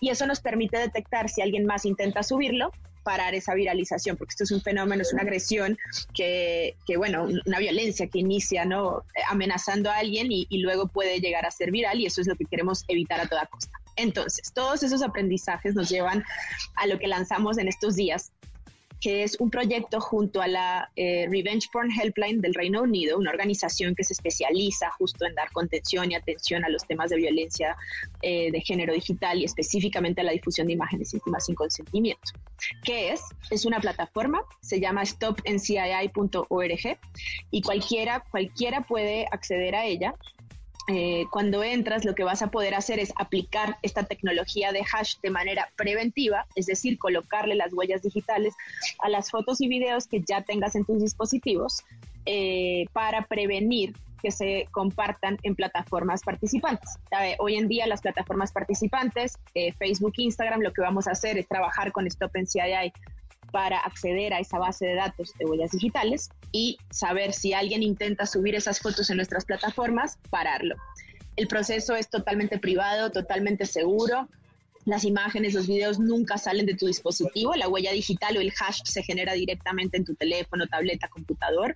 Y 0.00 0.10
eso 0.10 0.26
nos 0.26 0.40
permite 0.40 0.76
detectar 0.78 1.28
si 1.28 1.40
alguien 1.40 1.64
más 1.64 1.84
intenta 1.84 2.22
subirlo, 2.22 2.72
parar 3.02 3.34
esa 3.34 3.54
viralización, 3.54 4.16
porque 4.16 4.32
esto 4.32 4.44
es 4.44 4.50
un 4.50 4.60
fenómeno, 4.60 5.02
es 5.02 5.12
una 5.12 5.22
agresión 5.22 5.78
que, 6.14 6.76
que 6.86 6.96
bueno, 6.96 7.28
una 7.46 7.58
violencia 7.58 8.06
que 8.08 8.18
inicia, 8.18 8.64
¿no? 8.64 9.04
Amenazando 9.28 9.90
a 9.90 9.98
alguien 9.98 10.30
y, 10.30 10.46
y 10.50 10.58
luego 10.58 10.88
puede 10.88 11.20
llegar 11.20 11.46
a 11.46 11.50
ser 11.50 11.70
viral 11.70 12.00
y 12.00 12.06
eso 12.06 12.20
es 12.20 12.26
lo 12.26 12.36
que 12.36 12.44
queremos 12.44 12.84
evitar 12.88 13.20
a 13.20 13.26
toda 13.26 13.46
costa. 13.46 13.72
Entonces, 13.96 14.52
todos 14.54 14.82
esos 14.82 15.02
aprendizajes 15.02 15.74
nos 15.74 15.88
llevan 15.88 16.24
a 16.76 16.86
lo 16.86 16.98
que 16.98 17.06
lanzamos 17.06 17.58
en 17.58 17.68
estos 17.68 17.96
días, 17.96 18.32
que 19.00 19.22
es 19.22 19.36
un 19.40 19.50
proyecto 19.50 20.00
junto 20.00 20.42
a 20.42 20.46
la 20.46 20.90
eh, 20.96 21.26
Revenge 21.30 21.68
Porn 21.72 21.90
Helpline 21.90 22.40
del 22.40 22.54
Reino 22.54 22.82
Unido, 22.82 23.18
una 23.18 23.30
organización 23.30 23.94
que 23.94 24.04
se 24.04 24.12
especializa 24.12 24.90
justo 24.98 25.26
en 25.26 25.34
dar 25.34 25.50
contención 25.52 26.10
y 26.12 26.14
atención 26.14 26.64
a 26.64 26.68
los 26.68 26.86
temas 26.86 27.10
de 27.10 27.16
violencia 27.16 27.76
eh, 28.22 28.50
de 28.52 28.60
género 28.60 28.92
digital 28.92 29.38
y 29.38 29.44
específicamente 29.44 30.20
a 30.20 30.24
la 30.24 30.32
difusión 30.32 30.66
de 30.66 30.74
imágenes 30.74 31.14
íntimas 31.14 31.46
sin 31.46 31.54
consentimiento. 31.54 32.32
¿Qué 32.84 33.12
es? 33.12 33.22
Es 33.50 33.64
una 33.64 33.80
plataforma, 33.80 34.42
se 34.60 34.80
llama 34.80 35.04
stopncii.org 35.04 36.98
y 37.50 37.62
cualquiera, 37.62 38.24
cualquiera 38.30 38.82
puede 38.82 39.26
acceder 39.30 39.74
a 39.74 39.86
ella 39.86 40.14
eh, 40.92 41.26
cuando 41.30 41.62
entras 41.62 42.04
lo 42.04 42.14
que 42.14 42.24
vas 42.24 42.42
a 42.42 42.50
poder 42.50 42.74
hacer 42.74 42.98
es 42.98 43.12
aplicar 43.16 43.78
esta 43.82 44.02
tecnología 44.04 44.72
de 44.72 44.80
hash 44.80 45.16
de 45.22 45.30
manera 45.30 45.70
preventiva, 45.76 46.46
es 46.56 46.66
decir, 46.66 46.98
colocarle 46.98 47.54
las 47.54 47.72
huellas 47.72 48.02
digitales 48.02 48.54
a 48.98 49.08
las 49.08 49.30
fotos 49.30 49.60
y 49.60 49.68
videos 49.68 50.08
que 50.08 50.20
ya 50.20 50.42
tengas 50.42 50.74
en 50.74 50.84
tus 50.84 51.00
dispositivos 51.00 51.84
eh, 52.26 52.86
para 52.92 53.22
prevenir 53.22 53.94
que 54.20 54.32
se 54.32 54.68
compartan 54.72 55.38
en 55.44 55.54
plataformas 55.54 56.22
participantes. 56.22 56.98
hoy 57.38 57.54
en 57.54 57.68
día 57.68 57.86
las 57.86 58.02
plataformas 58.02 58.52
participantes, 58.52 59.38
eh, 59.54 59.72
Facebook, 59.72 60.14
Instagram, 60.16 60.60
lo 60.60 60.72
que 60.72 60.82
vamos 60.82 61.06
a 61.06 61.12
hacer 61.12 61.38
es 61.38 61.48
trabajar 61.48 61.92
con 61.92 62.06
Stop 62.06 62.32
NCII 62.36 62.92
para 63.50 63.78
acceder 63.78 64.32
a 64.32 64.40
esa 64.40 64.58
base 64.58 64.86
de 64.86 64.94
datos 64.94 65.32
de 65.38 65.44
huellas 65.44 65.70
digitales 65.72 66.30
y 66.52 66.78
saber 66.90 67.32
si 67.32 67.52
alguien 67.52 67.82
intenta 67.82 68.26
subir 68.26 68.54
esas 68.54 68.80
fotos 68.80 69.10
en 69.10 69.16
nuestras 69.16 69.44
plataformas, 69.44 70.18
pararlo. 70.30 70.76
El 71.36 71.48
proceso 71.48 71.94
es 71.94 72.10
totalmente 72.10 72.58
privado, 72.58 73.10
totalmente 73.10 73.66
seguro. 73.66 74.28
Las 74.86 75.04
imágenes, 75.04 75.54
los 75.54 75.66
videos 75.66 75.98
nunca 75.98 76.38
salen 76.38 76.66
de 76.66 76.74
tu 76.74 76.86
dispositivo. 76.86 77.54
La 77.54 77.68
huella 77.68 77.92
digital 77.92 78.36
o 78.36 78.40
el 78.40 78.52
hash 78.58 78.80
se 78.84 79.02
genera 79.02 79.34
directamente 79.34 79.98
en 79.98 80.04
tu 80.04 80.14
teléfono, 80.14 80.66
tableta, 80.66 81.08
computador. 81.08 81.74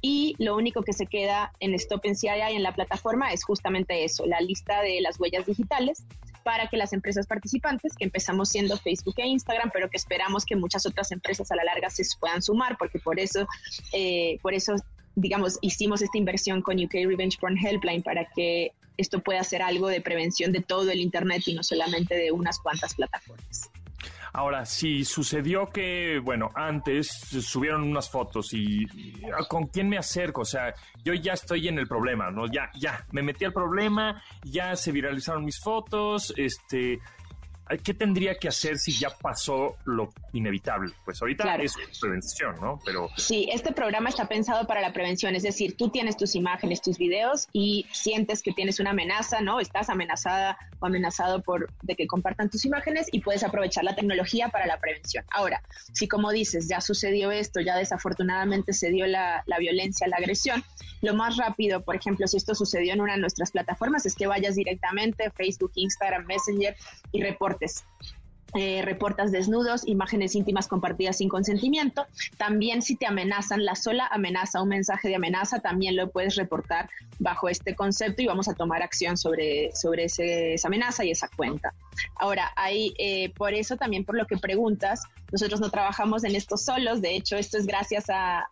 Y 0.00 0.34
lo 0.38 0.56
único 0.56 0.82
que 0.82 0.92
se 0.92 1.06
queda 1.06 1.52
en 1.60 1.74
Stop 1.74 2.02
y 2.04 2.26
en 2.26 2.62
la 2.62 2.74
plataforma 2.74 3.32
es 3.32 3.44
justamente 3.44 4.04
eso, 4.04 4.26
la 4.26 4.40
lista 4.40 4.82
de 4.82 5.00
las 5.00 5.20
huellas 5.20 5.46
digitales 5.46 6.04
para 6.42 6.68
que 6.68 6.76
las 6.76 6.92
empresas 6.92 7.28
participantes, 7.28 7.94
que 7.94 8.04
empezamos 8.04 8.48
siendo 8.48 8.76
Facebook 8.76 9.14
e 9.18 9.26
Instagram, 9.26 9.70
pero 9.72 9.88
que 9.88 9.96
esperamos 9.96 10.44
que 10.44 10.56
muchas 10.56 10.84
otras 10.86 11.12
empresas 11.12 11.52
a 11.52 11.56
la 11.56 11.62
larga 11.62 11.88
se 11.88 12.02
puedan 12.18 12.42
sumar, 12.42 12.76
porque 12.78 12.98
por 12.98 13.20
eso, 13.20 13.46
eh, 13.92 14.38
por 14.42 14.52
eso 14.52 14.74
digamos, 15.14 15.58
hicimos 15.60 16.02
esta 16.02 16.18
inversión 16.18 16.62
con 16.62 16.82
UK 16.82 16.94
Revenge 17.06 17.38
Porn 17.38 17.56
Helpline 17.56 18.02
para 18.02 18.24
que 18.34 18.72
esto 18.96 19.20
pueda 19.20 19.42
ser 19.44 19.62
algo 19.62 19.88
de 19.88 20.00
prevención 20.00 20.52
de 20.52 20.60
todo 20.60 20.90
el 20.90 21.00
Internet 21.00 21.42
y 21.46 21.54
no 21.54 21.62
solamente 21.62 22.14
de 22.14 22.32
unas 22.32 22.58
cuantas 22.58 22.94
plataformas. 22.94 23.70
Ahora, 24.34 24.64
si 24.64 25.04
sucedió 25.04 25.68
que, 25.68 26.18
bueno, 26.18 26.50
antes 26.54 27.08
subieron 27.08 27.82
unas 27.82 28.08
fotos 28.08 28.54
y, 28.54 28.86
¿con 29.48 29.66
quién 29.66 29.90
me 29.90 29.98
acerco? 29.98 30.40
O 30.40 30.46
sea, 30.46 30.74
yo 31.04 31.12
ya 31.12 31.34
estoy 31.34 31.68
en 31.68 31.78
el 31.78 31.86
problema, 31.86 32.30
¿no? 32.30 32.46
Ya, 32.50 32.70
ya, 32.74 33.06
me 33.10 33.22
metí 33.22 33.44
al 33.44 33.52
problema, 33.52 34.22
ya 34.42 34.74
se 34.74 34.90
viralizaron 34.90 35.44
mis 35.44 35.60
fotos, 35.60 36.32
este, 36.38 36.98
¿Qué 37.78 37.94
tendría 37.94 38.36
que 38.36 38.48
hacer 38.48 38.78
si 38.78 38.92
ya 38.92 39.10
pasó 39.10 39.76
lo 39.84 40.12
inevitable? 40.32 40.92
Pues 41.04 41.20
ahorita 41.22 41.56
es 41.56 41.74
prevención, 42.00 42.56
¿no? 42.60 42.80
Pero 42.84 43.08
sí, 43.16 43.48
este 43.52 43.72
programa 43.72 44.08
está 44.08 44.26
pensado 44.26 44.66
para 44.66 44.80
la 44.80 44.92
prevención, 44.92 45.34
es 45.34 45.42
decir, 45.42 45.76
tú 45.76 45.90
tienes 45.90 46.16
tus 46.16 46.34
imágenes, 46.34 46.82
tus 46.82 46.98
videos 46.98 47.48
y 47.52 47.86
sientes 47.92 48.42
que 48.42 48.52
tienes 48.52 48.80
una 48.80 48.90
amenaza, 48.90 49.40
¿no? 49.40 49.60
Estás 49.60 49.88
amenazada 49.90 50.58
o 50.80 50.86
amenazado 50.86 51.42
por 51.42 51.70
de 51.82 51.94
que 51.96 52.06
compartan 52.06 52.50
tus 52.50 52.64
imágenes 52.64 53.06
y 53.12 53.20
puedes 53.20 53.42
aprovechar 53.44 53.84
la 53.84 53.94
tecnología 53.94 54.48
para 54.48 54.66
la 54.66 54.78
prevención. 54.78 55.24
Ahora, 55.30 55.62
si 55.92 56.08
como 56.08 56.30
dices, 56.32 56.68
ya 56.68 56.80
sucedió 56.80 57.30
esto, 57.30 57.60
ya 57.60 57.76
desafortunadamente 57.76 58.72
se 58.72 58.90
dio 58.90 59.06
la, 59.06 59.42
la 59.46 59.58
violencia, 59.58 60.06
la 60.08 60.16
agresión, 60.16 60.64
lo 61.00 61.14
más 61.14 61.36
rápido, 61.36 61.82
por 61.82 61.96
ejemplo, 61.96 62.26
si 62.28 62.36
esto 62.36 62.54
sucedió 62.54 62.92
en 62.92 63.00
una 63.00 63.14
de 63.14 63.20
nuestras 63.20 63.50
plataformas, 63.50 64.06
es 64.06 64.14
que 64.14 64.26
vayas 64.26 64.54
directamente 64.54 65.26
a 65.26 65.30
Facebook, 65.30 65.72
Instagram, 65.74 66.26
Messenger 66.26 66.76
y 67.10 67.22
reportes 67.22 67.61
eh, 68.54 68.82
reportas 68.82 69.32
desnudos, 69.32 69.88
imágenes 69.88 70.34
íntimas 70.34 70.68
compartidas 70.68 71.16
sin 71.16 71.30
consentimiento. 71.30 72.06
También 72.36 72.82
si 72.82 72.96
te 72.96 73.06
amenazan, 73.06 73.64
la 73.64 73.74
sola 73.74 74.06
amenaza, 74.08 74.60
un 74.60 74.68
mensaje 74.68 75.08
de 75.08 75.16
amenaza, 75.16 75.60
también 75.60 75.96
lo 75.96 76.10
puedes 76.10 76.36
reportar 76.36 76.90
bajo 77.18 77.48
este 77.48 77.74
concepto 77.74 78.20
y 78.20 78.26
vamos 78.26 78.48
a 78.48 78.54
tomar 78.54 78.82
acción 78.82 79.16
sobre, 79.16 79.70
sobre 79.74 80.04
esa 80.04 80.68
amenaza 80.68 81.02
y 81.02 81.10
esa 81.12 81.28
cuenta. 81.34 81.72
Ahora, 82.16 82.52
hay, 82.56 82.92
eh, 82.98 83.32
por 83.38 83.54
eso 83.54 83.76
también 83.76 84.04
por 84.04 84.18
lo 84.18 84.26
que 84.26 84.36
preguntas, 84.36 85.04
nosotros 85.32 85.60
no 85.60 85.70
trabajamos 85.70 86.24
en 86.24 86.36
esto 86.36 86.56
solos, 86.56 87.00
de 87.00 87.16
hecho 87.16 87.36
esto 87.36 87.56
es 87.56 87.66
gracias 87.66 88.04
a, 88.08 88.44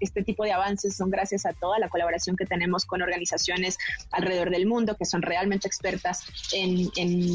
este 0.00 0.22
tipo 0.22 0.44
de 0.44 0.52
avances, 0.52 0.96
son 0.96 1.10
gracias 1.10 1.46
a 1.46 1.52
toda 1.52 1.78
la 1.78 1.88
colaboración 1.88 2.36
que 2.36 2.44
tenemos 2.44 2.84
con 2.84 3.00
organizaciones 3.00 3.78
alrededor 4.10 4.50
del 4.50 4.66
mundo 4.66 4.96
que 4.96 5.04
son 5.04 5.22
realmente 5.22 5.68
expertas 5.68 6.26
en, 6.52 6.90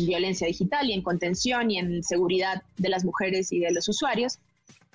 violencia 0.06 0.46
digital 0.46 0.90
y 0.90 0.94
en 0.94 1.02
contención 1.02 1.72
y 1.72 1.80
en 1.80 2.04
seguridad 2.04 2.64
de 2.78 2.90
las 2.90 3.06
mujeres 3.06 3.52
y 3.52 3.60
de 3.60 3.72
los 3.72 3.88
usuarios. 3.88 4.40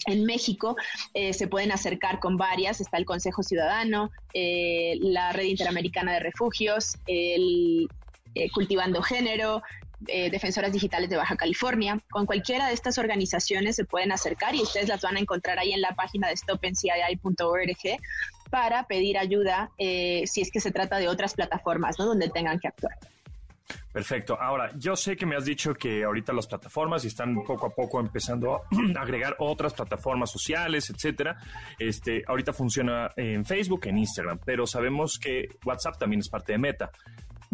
En 0.06 0.24
México 0.24 0.76
eh, 1.14 1.32
se 1.32 1.48
pueden 1.48 1.72
acercar 1.72 2.20
con 2.20 2.36
varias, 2.36 2.80
está 2.80 2.98
el 2.98 3.06
Consejo 3.06 3.42
Ciudadano, 3.42 4.10
eh, 4.34 4.96
la 5.00 5.32
Red 5.32 5.44
Interamericana 5.44 6.12
de 6.12 6.20
Refugios, 6.20 6.96
el 7.06 7.88
Cultivando 8.52 9.00
Género, 9.00 9.62
eh, 10.08 10.30
defensoras 10.30 10.72
digitales 10.72 11.08
de 11.10 11.16
Baja 11.16 11.36
California. 11.36 12.00
Con 12.10 12.26
cualquiera 12.26 12.68
de 12.68 12.74
estas 12.74 12.98
organizaciones 12.98 13.76
se 13.76 13.84
pueden 13.84 14.12
acercar 14.12 14.54
y 14.54 14.62
ustedes 14.62 14.88
las 14.88 15.02
van 15.02 15.16
a 15.16 15.20
encontrar 15.20 15.58
ahí 15.58 15.72
en 15.72 15.80
la 15.80 15.94
página 15.94 16.28
de 16.28 16.36
stopencii.org 16.36 18.00
para 18.50 18.86
pedir 18.86 19.18
ayuda 19.18 19.70
eh, 19.78 20.24
si 20.26 20.40
es 20.40 20.50
que 20.50 20.60
se 20.60 20.70
trata 20.70 20.98
de 20.98 21.08
otras 21.08 21.34
plataformas 21.34 21.98
¿no? 21.98 22.06
donde 22.06 22.28
tengan 22.28 22.58
que 22.58 22.68
actuar. 22.68 22.96
Perfecto. 23.92 24.38
Ahora, 24.38 24.70
yo 24.76 24.94
sé 24.94 25.16
que 25.16 25.24
me 25.24 25.36
has 25.36 25.44
dicho 25.46 25.72
que 25.74 26.04
ahorita 26.04 26.32
las 26.32 26.46
plataformas 26.46 27.04
están 27.04 27.34
poco 27.42 27.66
a 27.66 27.70
poco 27.70 27.98
empezando 27.98 28.56
a 28.56 28.60
agregar 29.00 29.36
otras 29.38 29.72
plataformas 29.72 30.30
sociales, 30.30 30.90
etcétera. 30.90 31.38
Este, 31.78 32.22
ahorita 32.26 32.52
funciona 32.52 33.10
en 33.16 33.44
Facebook, 33.44 33.86
en 33.86 33.98
Instagram, 33.98 34.38
pero 34.44 34.66
sabemos 34.66 35.18
que 35.18 35.48
WhatsApp 35.64 35.98
también 35.98 36.20
es 36.20 36.28
parte 36.28 36.52
de 36.52 36.58
Meta. 36.58 36.90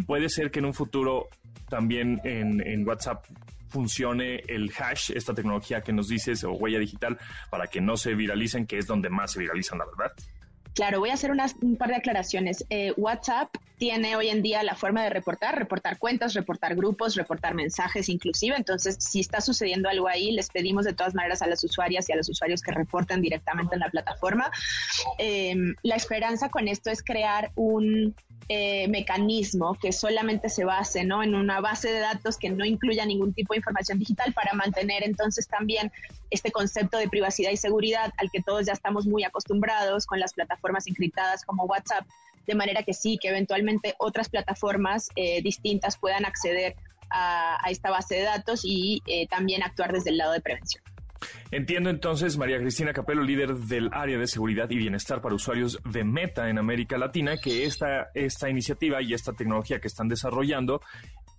Puede 0.05 0.29
ser 0.29 0.51
que 0.51 0.59
en 0.59 0.65
un 0.65 0.75
futuro 0.75 1.29
también 1.73 2.21
en, 2.23 2.87
WhatsApp 2.87 3.25
funcione 3.71 4.43
el 4.47 4.71
hash, 4.79 5.11
esta 5.13 5.33
tecnología 5.33 5.81
que 5.81 5.91
nos 5.91 6.09
dices, 6.09 6.45
o 6.45 6.53
huella 6.53 6.79
digital, 6.79 7.19
para 7.49 7.67
que 7.67 7.81
no 7.81 7.97
se 7.97 8.15
viralicen, 8.15 8.67
que 8.67 8.77
es 8.77 8.87
donde 8.87 9.09
más 9.09 9.33
se 9.33 9.41
viralizan, 9.41 9.79
la 9.79 9.87
verdad. 9.87 10.13
Claro, 10.75 11.01
voy 11.01 11.09
a 11.09 11.15
hacer 11.15 11.31
unas, 11.31 11.57
un 11.63 11.79
par 11.79 11.89
de 11.89 11.97
aclaraciones. 11.97 12.67
Eh, 12.69 12.93
WhatsApp 12.99 13.57
tiene 13.83 14.15
hoy 14.15 14.29
en 14.29 14.43
día 14.43 14.63
la 14.63 14.77
forma 14.77 15.03
de 15.03 15.11
reportar, 15.11 15.59
reportar 15.59 15.99
cuentas, 15.99 16.35
reportar 16.35 16.77
grupos, 16.77 17.17
reportar 17.17 17.53
mensajes 17.57 18.09
inclusive. 18.09 18.55
Entonces, 18.57 18.97
si 19.01 19.19
está 19.19 19.41
sucediendo 19.41 19.89
algo 19.89 20.07
ahí, 20.07 20.31
les 20.31 20.51
pedimos 20.51 20.85
de 20.85 20.93
todas 20.93 21.17
maneras 21.17 21.43
a 21.43 21.49
las 21.49 21.65
usuarias 21.65 22.09
y 22.09 22.13
a 22.13 22.17
los 22.17 22.29
usuarios 22.29 22.63
que 22.63 22.71
reporten 22.71 23.21
directamente 23.21 23.75
en 23.75 23.81
la 23.81 23.91
plataforma. 23.91 24.53
Em, 25.19 25.75
la 25.83 25.97
esperanza 25.97 26.49
con 26.49 26.69
esto 26.69 26.91
es 26.93 27.03
crear 27.03 27.51
un 27.57 28.15
eh, 28.49 28.87
mecanismo 28.87 29.75
que 29.75 29.91
solamente 29.91 30.49
se 30.49 30.65
base 30.65 31.03
¿no? 31.05 31.25
en 31.25 31.35
una 31.35 31.61
base 31.61 31.91
de 31.93 31.99
datos 31.99 32.37
que 32.37 32.51
no 32.51 32.65
incluya 32.65 33.05
ningún 33.05 33.35
tipo 33.35 33.53
de 33.55 33.59
información 33.59 33.99
digital 33.99 34.33
para 34.33 34.53
mantener 34.53 35.03
entonces 35.05 35.49
también 35.49 35.91
este 36.31 36.51
concepto 36.51 36.99
de 36.99 37.09
privacidad 37.09 37.51
y 37.51 37.57
seguridad 37.57 38.13
al 38.17 38.31
que 38.31 38.43
todos 38.43 38.67
ya 38.67 38.73
estamos 38.73 39.07
muy 39.07 39.25
acostumbrados 39.25 40.07
con 40.07 40.19
las 40.19 40.35
plataformas 40.35 40.87
encriptadas 40.87 41.45
como 41.45 41.65
WhatsApp 41.65 42.05
de 42.47 42.55
manera 42.55 42.83
que 42.83 42.93
sí, 42.93 43.19
que 43.21 43.29
eventualmente 43.29 43.95
otras 43.99 44.29
plataformas 44.29 45.09
eh, 45.17 45.43
distintas 45.43 45.99
puedan 45.99 46.25
acceder 46.25 46.75
a, 47.11 47.59
esta 47.69 47.91
base 47.91 48.17
de 48.17 48.23
datos 48.23 48.63
y 48.65 49.03
eh, 49.07 49.27
también 49.29 49.63
actuar 49.63 49.93
desde 49.93 50.11
el 50.11 50.17
lado 50.17 50.33
de 50.33 50.41
prevención. 50.41 50.83
Entiendo 51.51 51.91
entonces, 51.91 52.37
María 52.37 52.59
Cristina 52.59 52.93
Capello, 52.93 53.23
líder 53.23 53.55
del 53.55 53.91
área 53.93 54.19
de 54.19 54.27
seguridad 54.27 54.69
y 54.71 54.77
bienestar 54.77 55.21
para 55.21 55.35
usuarios 55.35 55.79
de 55.85 56.03
Meta 56.03 56.49
en 56.49 56.59
América 56.59 56.99
Latina, 56.99 57.37
que 57.37 57.65
esta, 57.65 58.09
esta 58.15 58.49
iniciativa 58.49 59.01
y 59.03 59.15
esta 59.15 59.33
tecnología 59.33 59.81
que 59.81 59.89
están 59.89 60.09
desarrollando 60.09 60.81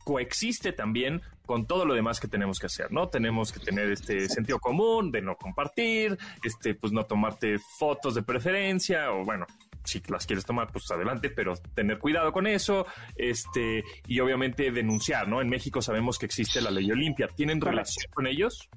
coexiste 0.03 0.73
también 0.73 1.21
con 1.45 1.65
todo 1.65 1.85
lo 1.85 1.93
demás 1.93 2.19
que 2.19 2.27
tenemos 2.27 2.59
que 2.59 2.67
hacer, 2.67 2.91
¿no? 2.91 3.09
Tenemos 3.09 3.51
que 3.51 3.59
tener 3.59 3.91
este 3.91 4.29
sentido 4.29 4.59
común 4.59 5.11
de 5.11 5.21
no 5.21 5.35
compartir, 5.35 6.17
este, 6.43 6.75
pues 6.75 6.93
no 6.93 7.05
tomarte 7.05 7.57
fotos 7.77 8.15
de 8.15 8.23
preferencia 8.23 9.11
o 9.11 9.25
bueno, 9.25 9.45
si 9.83 10.01
las 10.07 10.25
quieres 10.25 10.45
tomar, 10.45 10.71
pues 10.71 10.89
adelante, 10.91 11.29
pero 11.29 11.55
tener 11.73 11.99
cuidado 11.99 12.31
con 12.31 12.47
eso, 12.47 12.85
este, 13.15 13.83
y 14.07 14.19
obviamente 14.19 14.71
denunciar, 14.71 15.27
¿no? 15.27 15.41
En 15.41 15.49
México 15.49 15.81
sabemos 15.81 16.17
que 16.17 16.25
existe 16.25 16.61
la 16.61 16.71
ley 16.71 16.91
Olimpia. 16.91 17.27
¿Tienen 17.27 17.61
relación 17.61 18.11
con 18.13 18.27
ellos? 18.27 18.69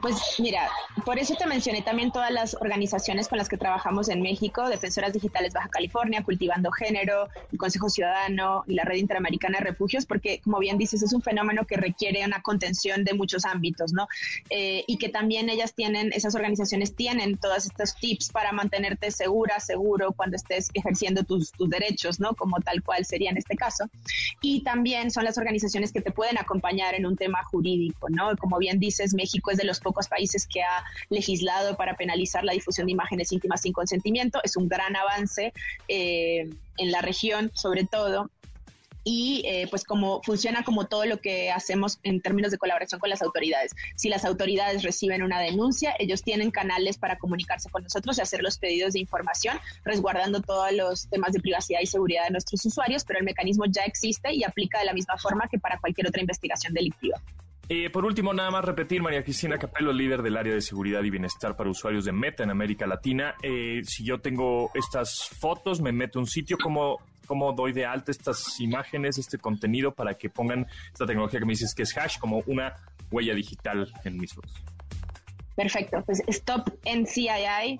Pues 0.00 0.16
mira, 0.38 0.68
por 1.04 1.18
eso 1.18 1.34
te 1.34 1.46
mencioné 1.46 1.82
también 1.82 2.10
todas 2.10 2.30
las 2.30 2.54
organizaciones 2.54 3.28
con 3.28 3.38
las 3.38 3.48
que 3.48 3.56
trabajamos 3.56 4.08
en 4.08 4.22
México, 4.22 4.68
Defensoras 4.68 5.12
Digitales 5.12 5.52
Baja 5.52 5.68
California, 5.68 6.22
Cultivando 6.24 6.70
Género, 6.72 7.28
el 7.52 7.58
Consejo 7.58 7.88
Ciudadano 7.88 8.64
y 8.66 8.74
la 8.74 8.84
Red 8.84 8.96
Interamericana 8.96 9.58
de 9.58 9.64
Refugios, 9.64 10.06
porque 10.06 10.40
como 10.42 10.58
bien 10.58 10.78
dices, 10.78 11.02
es 11.02 11.12
un 11.12 11.22
fenómeno 11.22 11.64
que 11.66 11.76
requiere 11.76 12.24
una 12.24 12.42
contención 12.42 13.04
de 13.04 13.14
muchos 13.14 13.44
ámbitos, 13.44 13.92
¿no? 13.92 14.08
Eh, 14.50 14.84
y 14.86 14.98
que 14.98 15.08
también 15.08 15.48
ellas 15.50 15.74
tienen, 15.74 16.12
esas 16.12 16.34
organizaciones 16.34 16.94
tienen 16.94 17.36
todos 17.36 17.66
estos 17.66 17.94
tips 17.96 18.30
para 18.30 18.52
mantenerte 18.52 19.10
segura, 19.10 19.60
seguro 19.60 20.12
cuando 20.12 20.36
estés 20.36 20.68
ejerciendo 20.74 21.22
tus, 21.24 21.52
tus 21.52 21.68
derechos, 21.68 22.20
¿no? 22.20 22.34
Como 22.34 22.60
tal 22.60 22.82
cual 22.82 23.04
sería 23.04 23.30
en 23.30 23.36
este 23.36 23.56
caso. 23.56 23.84
Y 24.40 24.62
también 24.62 25.10
son 25.10 25.24
las 25.24 25.38
organizaciones 25.38 25.92
que 25.92 26.00
te 26.00 26.10
pueden 26.10 26.38
acompañar 26.38 26.94
en 26.94 27.06
un 27.06 27.16
tema 27.16 27.42
jurídico, 27.44 28.08
¿no? 28.10 28.36
Como 28.36 28.58
bien 28.58 28.78
dices, 28.78 29.14
México 29.14 29.50
es 29.50 29.58
de 29.58 29.67
los 29.68 29.78
pocos 29.78 30.08
países 30.08 30.48
que 30.48 30.62
ha 30.62 30.84
legislado 31.10 31.76
para 31.76 31.96
penalizar 31.96 32.42
la 32.42 32.52
difusión 32.52 32.86
de 32.86 32.92
imágenes 32.92 33.30
íntimas 33.30 33.62
sin 33.62 33.72
consentimiento. 33.72 34.40
Es 34.42 34.56
un 34.56 34.68
gran 34.68 34.96
avance 34.96 35.52
eh, 35.86 36.50
en 36.78 36.90
la 36.90 37.00
región, 37.02 37.52
sobre 37.54 37.84
todo, 37.84 38.30
y 39.10 39.42
eh, 39.46 39.66
pues 39.70 39.84
como 39.84 40.20
funciona 40.22 40.62
como 40.64 40.86
todo 40.86 41.06
lo 41.06 41.18
que 41.18 41.50
hacemos 41.50 41.98
en 42.02 42.20
términos 42.20 42.50
de 42.50 42.58
colaboración 42.58 43.00
con 43.00 43.08
las 43.08 43.22
autoridades. 43.22 43.74
Si 43.96 44.10
las 44.10 44.26
autoridades 44.26 44.82
reciben 44.82 45.22
una 45.22 45.40
denuncia, 45.40 45.94
ellos 45.98 46.22
tienen 46.22 46.50
canales 46.50 46.98
para 46.98 47.16
comunicarse 47.16 47.70
con 47.70 47.84
nosotros 47.84 48.18
y 48.18 48.20
hacer 48.20 48.42
los 48.42 48.58
pedidos 48.58 48.92
de 48.92 49.00
información, 49.00 49.58
resguardando 49.82 50.42
todos 50.42 50.72
los 50.72 51.08
temas 51.08 51.32
de 51.32 51.40
privacidad 51.40 51.80
y 51.80 51.86
seguridad 51.86 52.24
de 52.24 52.32
nuestros 52.32 52.64
usuarios, 52.66 53.04
pero 53.04 53.18
el 53.18 53.24
mecanismo 53.24 53.64
ya 53.66 53.82
existe 53.84 54.34
y 54.34 54.44
aplica 54.44 54.78
de 54.80 54.84
la 54.84 54.92
misma 54.92 55.16
forma 55.16 55.48
que 55.50 55.58
para 55.58 55.78
cualquier 55.78 56.08
otra 56.08 56.20
investigación 56.20 56.74
delictiva. 56.74 57.18
Eh, 57.70 57.90
por 57.90 58.06
último, 58.06 58.32
nada 58.32 58.50
más 58.50 58.64
repetir, 58.64 59.02
María 59.02 59.22
Cristina 59.22 59.58
Capello, 59.58 59.92
líder 59.92 60.22
del 60.22 60.38
área 60.38 60.54
de 60.54 60.62
seguridad 60.62 61.02
y 61.02 61.10
bienestar 61.10 61.54
para 61.54 61.68
usuarios 61.68 62.06
de 62.06 62.12
Meta 62.12 62.42
en 62.42 62.48
América 62.50 62.86
Latina. 62.86 63.34
Eh, 63.42 63.82
si 63.84 64.04
yo 64.04 64.20
tengo 64.20 64.70
estas 64.74 65.28
fotos, 65.28 65.82
me 65.82 65.92
meto 65.92 66.18
a 66.18 66.22
un 66.22 66.26
sitio, 66.26 66.56
¿cómo, 66.56 66.96
¿cómo 67.26 67.52
doy 67.52 67.72
de 67.72 67.84
alta 67.84 68.10
estas 68.10 68.58
imágenes, 68.60 69.18
este 69.18 69.36
contenido 69.36 69.92
para 69.92 70.14
que 70.14 70.30
pongan 70.30 70.66
esta 70.90 71.04
tecnología 71.04 71.40
que 71.40 71.44
me 71.44 71.52
dices 71.52 71.74
que 71.74 71.82
es 71.82 71.94
hash 71.94 72.18
como 72.18 72.42
una 72.46 72.74
huella 73.10 73.34
digital 73.34 73.92
en 74.04 74.16
mis 74.16 74.32
fotos? 74.32 74.54
Perfecto, 75.54 76.02
pues 76.06 76.22
stopncii.org 76.26 77.78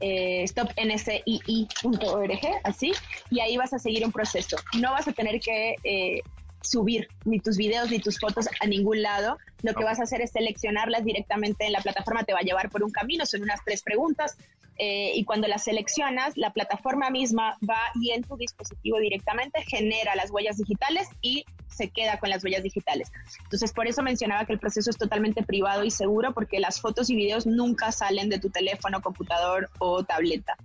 eh, 0.00 0.44
stopncii.org, 0.46 2.40
así, 2.64 2.92
y 3.30 3.40
ahí 3.40 3.56
vas 3.56 3.72
a 3.72 3.78
seguir 3.78 4.04
un 4.04 4.12
proceso. 4.12 4.56
No 4.80 4.92
vas 4.92 5.08
a 5.08 5.12
tener 5.12 5.40
que 5.40 5.76
eh, 5.84 6.22
subir 6.62 7.08
ni 7.24 7.40
tus 7.40 7.56
videos 7.56 7.90
ni 7.90 7.98
tus 7.98 8.18
fotos 8.18 8.48
a 8.60 8.66
ningún 8.66 9.02
lado. 9.02 9.38
Lo 9.62 9.74
que 9.74 9.84
vas 9.84 10.00
a 10.00 10.04
hacer 10.04 10.20
es 10.20 10.32
seleccionarlas 10.32 11.04
directamente 11.04 11.66
en 11.66 11.72
la 11.72 11.80
plataforma, 11.80 12.24
te 12.24 12.32
va 12.32 12.40
a 12.40 12.42
llevar 12.42 12.70
por 12.70 12.82
un 12.82 12.90
camino, 12.90 13.26
son 13.26 13.42
unas 13.42 13.60
tres 13.64 13.82
preguntas. 13.82 14.36
Eh, 14.80 15.10
y 15.14 15.24
cuando 15.24 15.48
las 15.48 15.64
seleccionas, 15.64 16.36
la 16.36 16.52
plataforma 16.52 17.10
misma 17.10 17.56
va 17.68 17.80
y 18.00 18.12
en 18.12 18.22
tu 18.22 18.36
dispositivo 18.36 18.98
directamente 19.00 19.62
genera 19.62 20.14
las 20.14 20.30
huellas 20.30 20.56
digitales 20.56 21.08
y 21.20 21.44
se 21.66 21.88
queda 21.88 22.18
con 22.18 22.30
las 22.30 22.44
huellas 22.44 22.62
digitales. 22.62 23.10
Entonces, 23.42 23.72
por 23.72 23.88
eso 23.88 24.02
mencionaba 24.02 24.44
que 24.44 24.52
el 24.52 24.60
proceso 24.60 24.90
es 24.90 24.96
totalmente 24.96 25.42
privado 25.42 25.84
y 25.84 25.90
seguro 25.90 26.32
porque 26.32 26.60
las 26.60 26.80
fotos 26.80 27.10
y 27.10 27.16
videos 27.16 27.44
nunca 27.46 27.90
salen 27.90 28.28
de 28.28 28.38
tu 28.38 28.50
teléfono, 28.50 29.00
computador 29.00 29.68
o 29.78 30.04
tableta. 30.04 30.56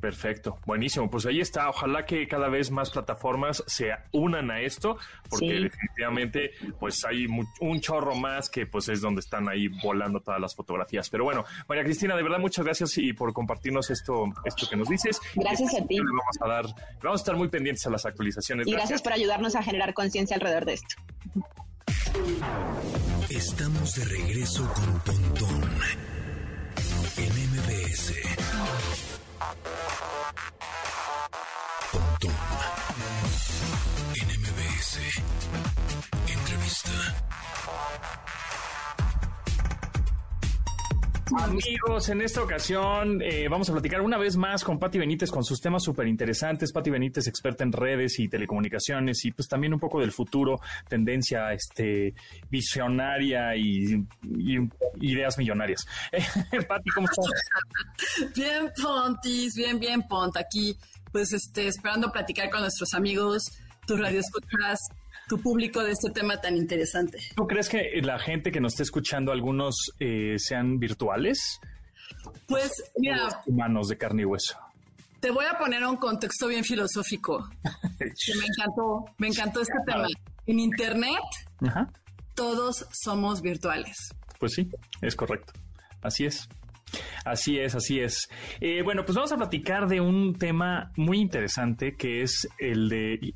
Perfecto, 0.00 0.58
buenísimo. 0.66 1.10
Pues 1.10 1.26
ahí 1.26 1.40
está. 1.40 1.68
Ojalá 1.68 2.04
que 2.04 2.28
cada 2.28 2.48
vez 2.48 2.70
más 2.70 2.90
plataformas 2.90 3.64
se 3.66 3.92
unan 4.12 4.50
a 4.50 4.60
esto, 4.60 4.98
porque 5.28 5.54
definitivamente 5.54 6.50
pues 6.78 7.04
hay 7.04 7.26
un 7.60 7.80
chorro 7.80 8.14
más 8.14 8.50
que 8.50 8.66
pues 8.66 8.88
es 8.88 9.00
donde 9.00 9.20
están 9.20 9.48
ahí 9.48 9.68
volando 9.68 10.20
todas 10.20 10.40
las 10.40 10.54
fotografías. 10.54 11.08
Pero 11.08 11.24
bueno, 11.24 11.44
María 11.68 11.84
Cristina, 11.84 12.14
de 12.16 12.22
verdad 12.22 12.38
muchas 12.38 12.64
gracias 12.64 12.98
y 12.98 13.12
por 13.12 13.32
compartirnos 13.32 13.90
esto, 13.90 14.24
esto 14.44 14.66
que 14.68 14.76
nos 14.76 14.88
dices. 14.88 15.20
Gracias 15.34 15.74
a 15.74 15.86
ti. 15.86 15.98
Vamos 15.98 16.36
a 16.40 16.48
dar, 16.48 16.64
vamos 17.02 17.20
a 17.20 17.22
estar 17.22 17.36
muy 17.36 17.48
pendientes 17.48 17.86
a 17.86 17.90
las 17.90 18.04
actualizaciones. 18.06 18.66
Y 18.66 18.72
gracias, 18.72 19.02
por 19.02 19.12
ayudarnos 19.12 19.56
a 19.56 19.62
generar 19.62 19.94
conciencia 19.94 20.36
alrededor 20.36 20.64
de 20.66 20.74
esto. 20.74 20.96
Estamos 23.30 23.94
de 23.94 24.04
regreso 24.04 24.72
con 24.72 25.00
Pontón 25.00 25.70
en 27.16 27.32
MBS. 27.50 28.14
MBS. 34.96 35.22
Entrevista. 36.32 36.90
Amigos, 41.38 42.08
en 42.08 42.22
esta 42.22 42.42
ocasión 42.42 43.20
eh, 43.20 43.48
vamos 43.48 43.68
a 43.68 43.72
platicar 43.72 44.00
una 44.00 44.16
vez 44.16 44.36
más 44.36 44.62
con 44.64 44.78
Patti 44.78 44.98
Benítez 44.98 45.30
con 45.30 45.44
sus 45.44 45.60
temas 45.60 45.82
súper 45.82 46.06
interesantes. 46.06 46.72
Patti 46.72 46.88
Benítez, 46.88 47.26
experta 47.26 47.64
en 47.64 47.72
redes 47.72 48.18
y 48.20 48.28
telecomunicaciones 48.28 49.24
y 49.24 49.32
pues 49.32 49.48
también 49.48 49.74
un 49.74 49.80
poco 49.80 50.00
del 50.00 50.12
futuro, 50.12 50.60
tendencia 50.88 51.52
este 51.52 52.14
visionaria 52.48 53.56
y, 53.56 54.06
ideas 55.00 55.36
millonarias. 55.36 55.84
Patti, 56.68 56.90
¿cómo 56.90 57.08
estás? 57.08 58.30
Bien, 58.34 58.70
Pontis, 58.80 59.54
bien, 59.56 59.78
bien, 59.78 60.02
Pont. 60.08 60.36
Aquí, 60.36 60.78
pues, 61.12 61.32
este, 61.32 61.66
esperando 61.66 62.10
platicar 62.12 62.48
con 62.50 62.60
nuestros 62.60 62.94
amigos, 62.94 63.50
tus 63.86 63.98
radioescuchas 63.98 64.78
tu 65.28 65.40
público 65.40 65.82
de 65.82 65.92
este 65.92 66.10
tema 66.10 66.40
tan 66.40 66.56
interesante. 66.56 67.18
¿Tú 67.34 67.46
crees 67.46 67.68
que 67.68 68.00
la 68.02 68.18
gente 68.18 68.52
que 68.52 68.60
nos 68.60 68.74
está 68.74 68.84
escuchando, 68.84 69.32
algunos 69.32 69.74
eh, 69.98 70.36
sean 70.38 70.78
virtuales? 70.78 71.60
Pues, 72.46 72.70
mira. 72.96 73.42
Humanos 73.46 73.88
de 73.88 73.98
carne 73.98 74.22
y 74.22 74.24
hueso. 74.24 74.56
Te 75.20 75.30
voy 75.30 75.46
a 75.46 75.58
poner 75.58 75.84
un 75.84 75.96
contexto 75.96 76.46
bien 76.46 76.62
filosófico. 76.62 77.48
que 77.98 78.34
me 78.38 78.46
encantó, 78.46 79.04
me 79.18 79.28
encantó 79.28 79.60
este 79.62 79.78
tema. 79.84 80.06
En 80.46 80.60
Internet, 80.60 81.22
todos 82.34 82.86
somos 82.92 83.42
virtuales. 83.42 84.14
Pues 84.38 84.52
sí, 84.52 84.70
es 85.00 85.16
correcto. 85.16 85.54
Así 86.02 86.26
es. 86.26 86.48
Así 87.24 87.58
es, 87.58 87.74
así 87.74 87.98
es. 87.98 88.28
Eh, 88.60 88.82
bueno, 88.82 89.04
pues 89.04 89.16
vamos 89.16 89.32
a 89.32 89.36
platicar 89.36 89.88
de 89.88 90.00
un 90.00 90.34
tema 90.34 90.92
muy 90.96 91.18
interesante 91.18 91.96
que 91.96 92.22
es 92.22 92.46
el 92.58 92.88
de 92.88 93.34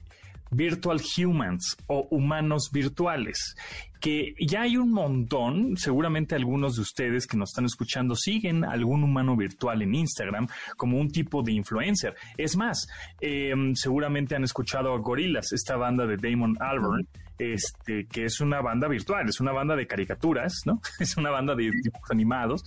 Virtual 0.51 1.01
Humans 1.01 1.77
o 1.87 2.07
humanos 2.11 2.71
virtuales. 2.73 3.55
que 4.01 4.35
ya 4.41 4.63
hay 4.63 4.79
un 4.79 4.93
montón, 4.93 5.77
seguramente 5.77 6.35
algunos 6.35 6.77
de 6.77 6.81
ustedes 6.81 7.27
que 7.27 7.37
nos 7.37 7.51
están 7.51 7.67
escuchando 7.67 8.17
siguen 8.17 8.65
algún 8.65 9.05
humano 9.05 9.37
virtual 9.37 9.83
en 9.83 9.95
Instagram 9.95 10.49
como 10.79 10.99
un 10.99 11.11
tipo 11.11 11.43
de 11.43 11.53
influencer. 11.53 12.15
Es 12.39 12.57
más, 12.57 12.89
eh, 13.21 13.53
seguramente 13.75 14.35
han 14.35 14.45
escuchado 14.45 14.95
a 14.95 14.99
Gorillaz, 14.99 15.53
esta 15.53 15.77
banda 15.77 16.07
de 16.07 16.17
Damon 16.17 16.57
Albarn 16.61 17.07
este, 17.41 18.07
que 18.07 18.27
es 18.27 18.41
una 18.41 18.61
banda 18.61 18.87
virtual, 18.87 19.27
es 19.27 19.41
una 19.41 19.53
banda 19.53 19.75
de 19.75 19.87
caricaturas, 19.87 20.61
¿no? 20.67 20.81
Es 21.01 21.17
una 21.17 21.31
banda 21.31 21.55
de 21.55 21.71
dibujos 21.71 22.11
animados, 22.11 22.63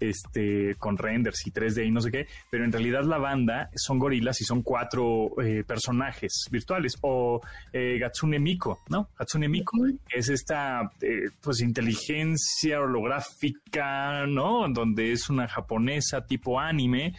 este, 0.00 0.74
con 0.78 0.98
renders 0.98 1.46
y 1.46 1.52
3D 1.52 1.86
y 1.86 1.90
no 1.92 2.00
sé 2.00 2.10
qué, 2.10 2.26
pero 2.50 2.64
en 2.64 2.72
realidad 2.72 3.04
la 3.04 3.18
banda 3.18 3.70
son 3.76 4.00
gorilas 4.00 4.40
y 4.40 4.44
son 4.44 4.62
cuatro 4.62 5.30
eh, 5.40 5.62
personajes 5.64 6.48
virtuales, 6.50 6.96
o 7.02 7.40
eh, 7.72 7.98
Gatsune 8.00 8.40
Miko, 8.40 8.80
¿no? 8.88 9.08
Gatsune 9.16 9.48
Miko 9.48 9.78
es 10.10 10.28
esta, 10.28 10.90
eh, 11.00 11.30
pues, 11.40 11.60
inteligencia 11.60 12.80
holográfica, 12.80 14.26
¿no? 14.26 14.68
Donde 14.68 15.12
es 15.12 15.30
una 15.30 15.46
japonesa 15.46 16.26
tipo 16.26 16.58
anime, 16.58 17.14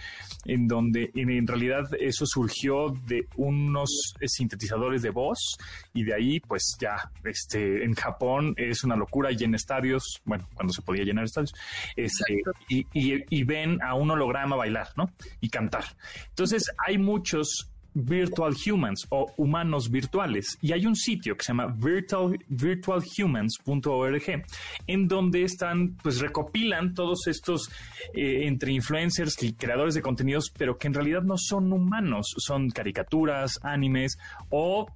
en 0.46 0.68
donde 0.68 1.10
en 1.16 1.48
realidad 1.48 1.86
eso 2.00 2.26
surgió 2.26 2.90
de 3.08 3.28
unos 3.38 4.14
sintetizadores 4.26 5.02
de 5.02 5.10
voz 5.10 5.58
y 5.94 6.04
de 6.04 6.14
ahí, 6.14 6.40
pues, 6.42 6.76
ya 6.80 6.97
este, 7.24 7.84
en 7.84 7.94
Japón 7.94 8.54
es 8.58 8.84
una 8.84 8.96
locura 8.96 9.32
y 9.32 9.44
en 9.44 9.56
estadios, 9.56 10.22
bueno, 10.26 10.48
cuando 10.54 10.74
se 10.74 10.82
podía 10.82 11.04
llenar 11.04 11.26
estadios, 11.26 11.54
este, 11.96 12.42
y, 12.70 13.44
ven 13.44 13.82
a 13.82 13.94
un 13.94 14.12
holograma 14.12 14.56
bailar, 14.56 14.90
¿no? 14.98 15.12
Y 15.40 15.50
cantar. 15.50 15.86
Entonces 16.30 16.70
hay 16.86 16.98
muchos 16.98 17.72
virtual 17.98 18.54
humans 18.66 19.08
o 19.10 19.32
humanos 19.38 19.90
virtuales. 19.90 20.58
Y 20.62 20.72
hay 20.72 20.86
un 20.86 20.96
sitio 20.96 21.36
que 21.36 21.44
se 21.44 21.52
llama 21.52 21.68
virtual, 21.68 22.38
virtualhumans.org 22.48 24.44
en 24.88 25.08
donde 25.08 25.44
están, 25.44 25.96
pues 26.04 26.20
recopilan 26.20 26.94
todos 26.94 27.28
estos 27.28 27.72
eh, 28.14 28.48
entre 28.48 28.72
influencers 28.72 29.42
y 29.42 29.54
creadores 29.54 29.96
de 29.96 30.02
contenidos, 30.02 30.52
pero 30.56 30.78
que 30.78 30.88
en 30.88 30.94
realidad 30.94 31.24
no 31.24 31.38
son 31.38 31.74
humanos, 31.74 32.36
son 32.38 32.70
caricaturas, 32.70 33.60
animes 33.64 34.18
o 34.50 34.88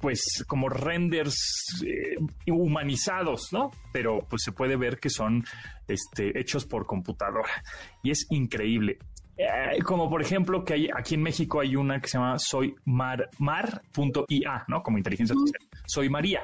pues 0.00 0.44
como 0.46 0.68
renders 0.68 1.82
eh, 1.84 2.16
humanizados, 2.46 3.52
¿no? 3.52 3.70
Pero 3.92 4.20
pues 4.28 4.42
se 4.42 4.52
puede 4.52 4.76
ver 4.76 4.98
que 4.98 5.10
son 5.10 5.44
este, 5.86 6.38
hechos 6.38 6.66
por 6.66 6.86
computadora 6.86 7.50
y 8.02 8.10
es 8.10 8.26
increíble. 8.30 8.98
Eh, 9.36 9.82
como 9.82 10.10
por 10.10 10.20
ejemplo 10.20 10.64
que 10.64 10.74
hay 10.74 10.88
aquí 10.94 11.14
en 11.14 11.22
México 11.22 11.60
hay 11.60 11.74
una 11.74 11.98
que 12.00 12.08
se 12.08 12.18
llama 12.18 12.38
soy 12.38 12.74
mar, 12.84 13.30
mar.ia, 13.38 14.64
¿no? 14.68 14.82
Como 14.82 14.98
inteligencia 14.98 15.34
artificial. 15.34 15.82
Soy 15.86 16.08
María. 16.08 16.42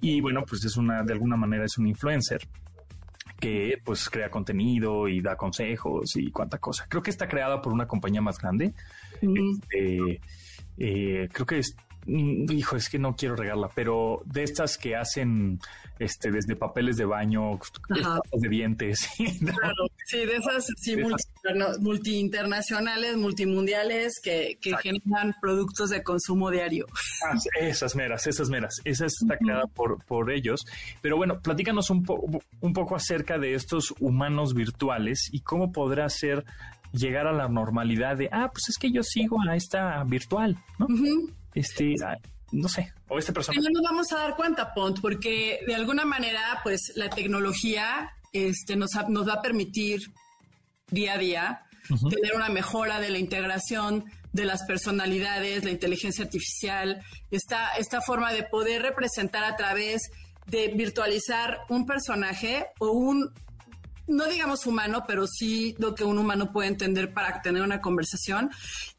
Y 0.00 0.20
bueno, 0.20 0.44
pues 0.46 0.64
es 0.64 0.76
una, 0.76 1.02
de 1.02 1.12
alguna 1.12 1.36
manera 1.36 1.64
es 1.64 1.78
un 1.78 1.86
influencer 1.86 2.40
que 3.38 3.78
pues 3.84 4.08
crea 4.08 4.30
contenido 4.30 5.08
y 5.08 5.20
da 5.20 5.36
consejos 5.36 6.16
y 6.16 6.30
cuánta 6.30 6.58
cosa. 6.58 6.86
Creo 6.88 7.02
que 7.02 7.10
está 7.10 7.28
creada 7.28 7.60
por 7.60 7.72
una 7.72 7.86
compañía 7.86 8.20
más 8.20 8.38
grande. 8.38 8.74
Este, 9.20 10.20
eh, 10.78 11.28
creo 11.32 11.46
que 11.46 11.58
es 11.58 11.76
hijo, 12.06 12.76
es 12.76 12.88
que 12.88 12.98
no 12.98 13.16
quiero 13.16 13.36
regarla, 13.36 13.70
pero 13.74 14.22
de 14.24 14.42
estas 14.42 14.78
que 14.78 14.96
hacen 14.96 15.58
este 15.98 16.30
desde 16.30 16.56
papeles 16.56 16.96
de 16.96 17.04
baño, 17.04 17.58
de 18.32 18.48
dientes. 18.48 19.08
Claro, 19.56 19.86
sí, 20.04 20.18
de 20.18 20.36
esas 20.36 20.66
sí, 20.76 20.96
multi, 21.80 22.18
internacionales, 22.18 23.16
multimundiales 23.16 24.20
que, 24.22 24.58
generan 24.82 25.34
productos 25.40 25.90
de 25.90 26.02
consumo 26.02 26.50
diario. 26.50 26.86
Ah, 27.24 27.36
esas 27.60 27.96
meras, 27.96 28.26
esas 28.26 28.50
meras. 28.50 28.74
Esa 28.84 29.06
está 29.06 29.36
creada 29.38 29.66
por, 29.66 30.04
por 30.04 30.30
ellos. 30.30 30.66
Pero 31.00 31.16
bueno, 31.16 31.40
platícanos 31.40 31.90
un, 31.90 32.04
un 32.60 32.72
poco 32.72 32.96
acerca 32.96 33.38
de 33.38 33.54
estos 33.54 33.94
humanos 34.00 34.54
virtuales 34.54 35.28
y 35.32 35.40
cómo 35.40 35.72
podrá 35.72 36.08
ser 36.08 36.44
llegar 36.92 37.26
a 37.26 37.32
la 37.32 37.48
normalidad 37.48 38.16
de, 38.16 38.28
ah, 38.32 38.50
pues 38.52 38.68
es 38.68 38.78
que 38.78 38.90
yo 38.90 39.02
sigo 39.02 39.38
a 39.48 39.56
esta 39.56 40.02
virtual, 40.04 40.56
¿no? 40.78 40.86
Este, 41.56 41.94
ah, 42.04 42.16
no 42.52 42.68
sé, 42.68 42.92
o 43.08 43.18
esta 43.18 43.32
persona. 43.32 43.58
No 43.60 43.68
nos 43.72 43.82
vamos 43.82 44.12
a 44.12 44.18
dar 44.18 44.36
cuenta, 44.36 44.72
Pont, 44.74 45.00
porque 45.00 45.60
de 45.66 45.74
alguna 45.74 46.04
manera, 46.04 46.60
pues 46.62 46.92
la 46.94 47.10
tecnología 47.10 48.12
este, 48.32 48.76
nos, 48.76 48.90
nos 49.08 49.26
va 49.26 49.34
a 49.34 49.42
permitir 49.42 50.00
día 50.90 51.14
a 51.14 51.18
día 51.18 51.62
tener 52.10 52.34
una 52.34 52.48
mejora 52.48 53.00
de 53.00 53.10
la 53.10 53.18
integración 53.18 54.04
de 54.32 54.44
las 54.44 54.64
personalidades, 54.64 55.64
la 55.64 55.70
inteligencia 55.70 56.24
artificial, 56.24 57.02
esta, 57.30 57.72
esta 57.78 58.00
forma 58.00 58.32
de 58.32 58.42
poder 58.42 58.82
representar 58.82 59.44
a 59.44 59.56
través 59.56 60.02
de 60.46 60.68
virtualizar 60.68 61.58
un 61.68 61.86
personaje 61.86 62.66
o 62.78 62.90
un 62.90 63.32
no 64.06 64.26
digamos 64.26 64.66
humano, 64.66 65.04
pero 65.06 65.26
sí 65.26 65.74
lo 65.78 65.94
que 65.94 66.04
un 66.04 66.18
humano 66.18 66.52
puede 66.52 66.68
entender 66.68 67.12
para 67.12 67.42
tener 67.42 67.62
una 67.62 67.80
conversación. 67.80 68.50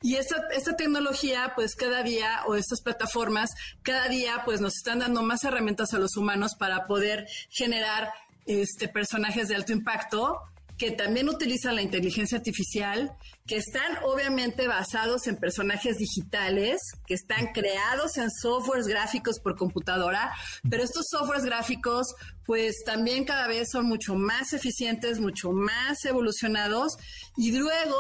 Y 0.02 0.16
esta, 0.16 0.44
esta 0.56 0.76
tecnología, 0.76 1.54
pues 1.56 1.76
cada 1.76 2.04
día, 2.04 2.42
o 2.48 2.56
estas 2.56 2.82
plataformas, 2.82 3.52
cada 3.84 4.08
día, 4.08 4.42
pues 4.46 4.62
nos 4.62 4.76
están 4.76 5.00
dando 5.00 5.22
más 5.24 5.44
herramientas 5.44 5.94
a 5.94 6.00
los 6.00 6.18
humanos 6.18 6.56
para 6.56 6.88
poder 6.88 7.28
generar 7.50 8.12
este, 8.46 8.88
personajes 8.88 9.48
de 9.48 9.56
alto 9.56 9.74
impacto 9.74 10.42
que 10.78 10.92
también 10.92 11.28
utilizan 11.28 11.76
la 11.76 11.82
inteligencia 11.82 12.38
artificial, 12.38 13.12
que 13.48 13.58
están 13.58 13.98
obviamente 14.04 14.68
basados 14.68 15.26
en 15.28 15.38
personajes 15.38 15.98
digitales, 15.98 16.80
que 17.08 17.16
están 17.16 17.48
creados 17.54 18.18
en 18.18 18.30
softwares 18.30 18.88
gráficos 18.88 19.40
por 19.40 19.56
computadora, 19.56 20.32
pero 20.70 20.84
estos 20.84 21.08
softwares 21.10 21.46
gráficos 21.46 22.14
pues 22.46 22.84
también 22.86 23.26
cada 23.26 23.48
vez 23.48 23.70
son 23.72 23.86
mucho 23.86 24.16
más 24.16 24.54
eficientes, 24.54 25.20
mucho 25.20 25.52
más 25.52 26.06
evolucionados 26.06 26.98
y 27.36 27.52
luego 27.52 27.98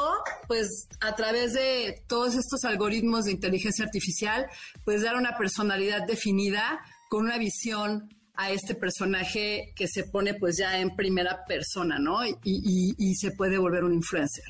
pues 0.48 0.88
a 1.02 1.16
través 1.16 1.54
de 1.54 2.04
todos 2.08 2.36
estos 2.36 2.64
algoritmos 2.64 3.26
de 3.26 3.32
inteligencia 3.32 3.86
artificial 3.86 4.48
pues 4.86 5.02
dar 5.02 5.16
una 5.16 5.38
personalidad 5.38 6.06
definida 6.06 6.80
con 7.10 7.26
una 7.26 7.38
visión 7.38 8.10
a 8.38 8.52
este 8.52 8.76
personaje 8.76 9.74
que 9.76 9.88
se 9.88 10.04
pone 10.04 10.36
pues 10.36 10.58
ya 10.58 10.80
en 10.80 10.96
primera 10.96 11.44
persona, 11.46 12.00
¿no? 12.00 12.20
Y, 12.44 13.16
se 13.16 13.32
puede 13.32 13.58
volver 13.58 13.84
un 13.84 13.94
influencer. 13.94 14.46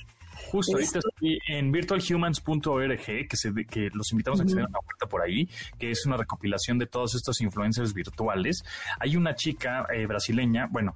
Justo 0.51 0.73
ahorita 0.73 0.99
estoy 0.99 1.39
en 1.47 1.71
virtualhumans.org, 1.71 3.05
que, 3.05 3.65
que 3.69 3.89
los 3.93 4.11
invitamos 4.11 4.41
a 4.41 4.43
que 4.43 4.49
se 4.49 4.55
den 4.57 4.65
una 4.65 4.79
vuelta 4.85 5.07
por 5.07 5.21
ahí, 5.21 5.49
que 5.79 5.91
es 5.91 6.05
una 6.05 6.17
recopilación 6.17 6.77
de 6.77 6.85
todos 6.85 7.15
estos 7.15 7.41
influencers 7.41 7.93
virtuales. 7.93 8.63
Hay 8.99 9.15
una 9.15 9.35
chica 9.35 9.85
eh, 9.93 10.05
brasileña, 10.05 10.67
bueno, 10.69 10.95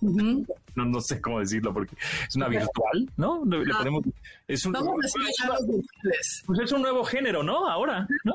no, 0.00 0.84
no 0.84 1.00
sé 1.00 1.20
cómo 1.20 1.40
decirlo 1.40 1.72
porque 1.72 1.96
es 2.28 2.34
una 2.34 2.48
virtual, 2.48 3.10
¿no? 3.16 3.44
Le, 3.44 3.58
ah. 3.72 3.84
es 4.48 4.66
un, 4.66 4.72
pues 4.72 6.60
es 6.60 6.72
un 6.72 6.82
nuevo 6.82 7.04
género, 7.04 7.42
¿no? 7.42 7.68
Ahora, 7.68 8.06
¿no? 8.24 8.34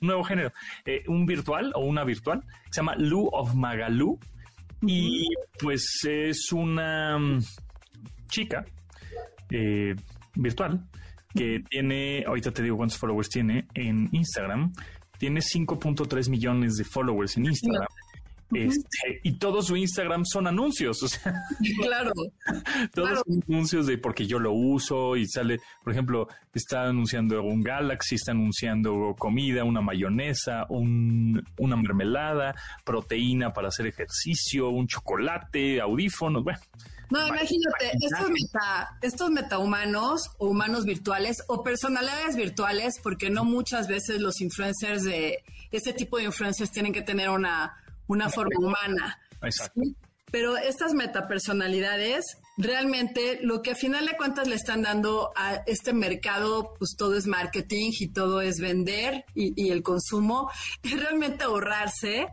Nuevo 0.00 0.24
género, 0.24 0.52
eh, 0.84 1.02
un 1.08 1.26
virtual 1.26 1.72
o 1.74 1.80
una 1.80 2.04
virtual, 2.04 2.42
se 2.70 2.80
llama 2.80 2.94
Lu 2.96 3.28
of 3.32 3.54
Magalu. 3.54 4.18
Y 4.82 5.26
pues 5.58 6.04
es 6.08 6.52
una 6.52 7.18
mm, 7.18 7.40
chica 8.28 8.64
eh, 9.50 9.94
virtual 10.34 10.88
que 11.34 11.62
tiene, 11.68 12.24
ahorita 12.26 12.52
te 12.52 12.62
digo 12.62 12.76
cuántos 12.76 12.98
followers 12.98 13.28
tiene 13.28 13.66
en 13.74 14.08
Instagram, 14.12 14.72
tiene 15.18 15.40
5.3 15.40 16.30
millones 16.30 16.76
de 16.76 16.84
followers 16.84 17.36
en 17.36 17.46
Instagram. 17.46 17.86
Este, 18.50 19.20
y 19.24 19.38
todo 19.38 19.60
su 19.60 19.76
Instagram 19.76 20.24
son 20.24 20.46
anuncios, 20.46 21.02
o 21.02 21.08
sea, 21.08 21.34
claro, 21.82 22.12
todos 22.94 23.22
son 23.26 23.42
anuncios 23.46 23.86
de 23.86 23.98
porque 23.98 24.26
yo 24.26 24.38
lo 24.38 24.52
uso 24.52 25.16
y 25.16 25.26
sale, 25.26 25.60
por 25.84 25.92
ejemplo, 25.92 26.28
está 26.54 26.84
anunciando 26.84 27.42
un 27.42 27.62
Galaxy, 27.62 28.14
está 28.14 28.32
anunciando 28.32 29.14
comida, 29.18 29.64
una 29.64 29.82
mayonesa, 29.82 30.64
un, 30.70 31.44
una 31.58 31.76
mermelada, 31.76 32.54
proteína 32.84 33.52
para 33.52 33.68
hacer 33.68 33.86
ejercicio, 33.86 34.70
un 34.70 34.86
chocolate, 34.86 35.80
audífonos, 35.80 36.42
bueno. 36.42 36.58
No, 37.10 37.26
imagínate, 37.26 37.90
estos, 38.02 38.28
meta, 38.28 38.98
estos 39.00 39.30
metahumanos 39.30 40.30
o 40.38 40.48
humanos 40.48 40.84
virtuales 40.84 41.38
o 41.48 41.62
personalidades 41.62 42.36
virtuales, 42.36 42.96
porque 43.02 43.30
no 43.30 43.44
muchas 43.44 43.88
veces 43.88 44.20
los 44.20 44.40
influencers 44.42 45.04
de 45.04 45.42
este 45.70 45.94
tipo 45.94 46.18
de 46.18 46.24
influencers 46.24 46.70
tienen 46.70 46.92
que 46.92 47.00
tener 47.00 47.30
una 47.30 47.74
una 48.08 48.28
forma 48.28 48.58
humana. 48.58 49.18
Exacto. 49.42 49.80
Pero 50.30 50.56
estas 50.56 50.92
metapersonalidades, 50.92 52.24
realmente 52.58 53.38
lo 53.42 53.62
que 53.62 53.70
a 53.70 53.74
final 53.74 54.06
de 54.06 54.16
cuentas 54.16 54.46
le 54.46 54.56
están 54.56 54.82
dando 54.82 55.32
a 55.36 55.62
este 55.66 55.92
mercado, 55.94 56.74
pues 56.78 56.96
todo 56.98 57.16
es 57.16 57.26
marketing 57.26 57.92
y 57.98 58.08
todo 58.12 58.42
es 58.42 58.60
vender 58.60 59.24
y, 59.34 59.70
el 59.70 59.82
consumo, 59.82 60.50
es 60.82 61.00
realmente 61.00 61.44
ahorrarse, 61.44 62.28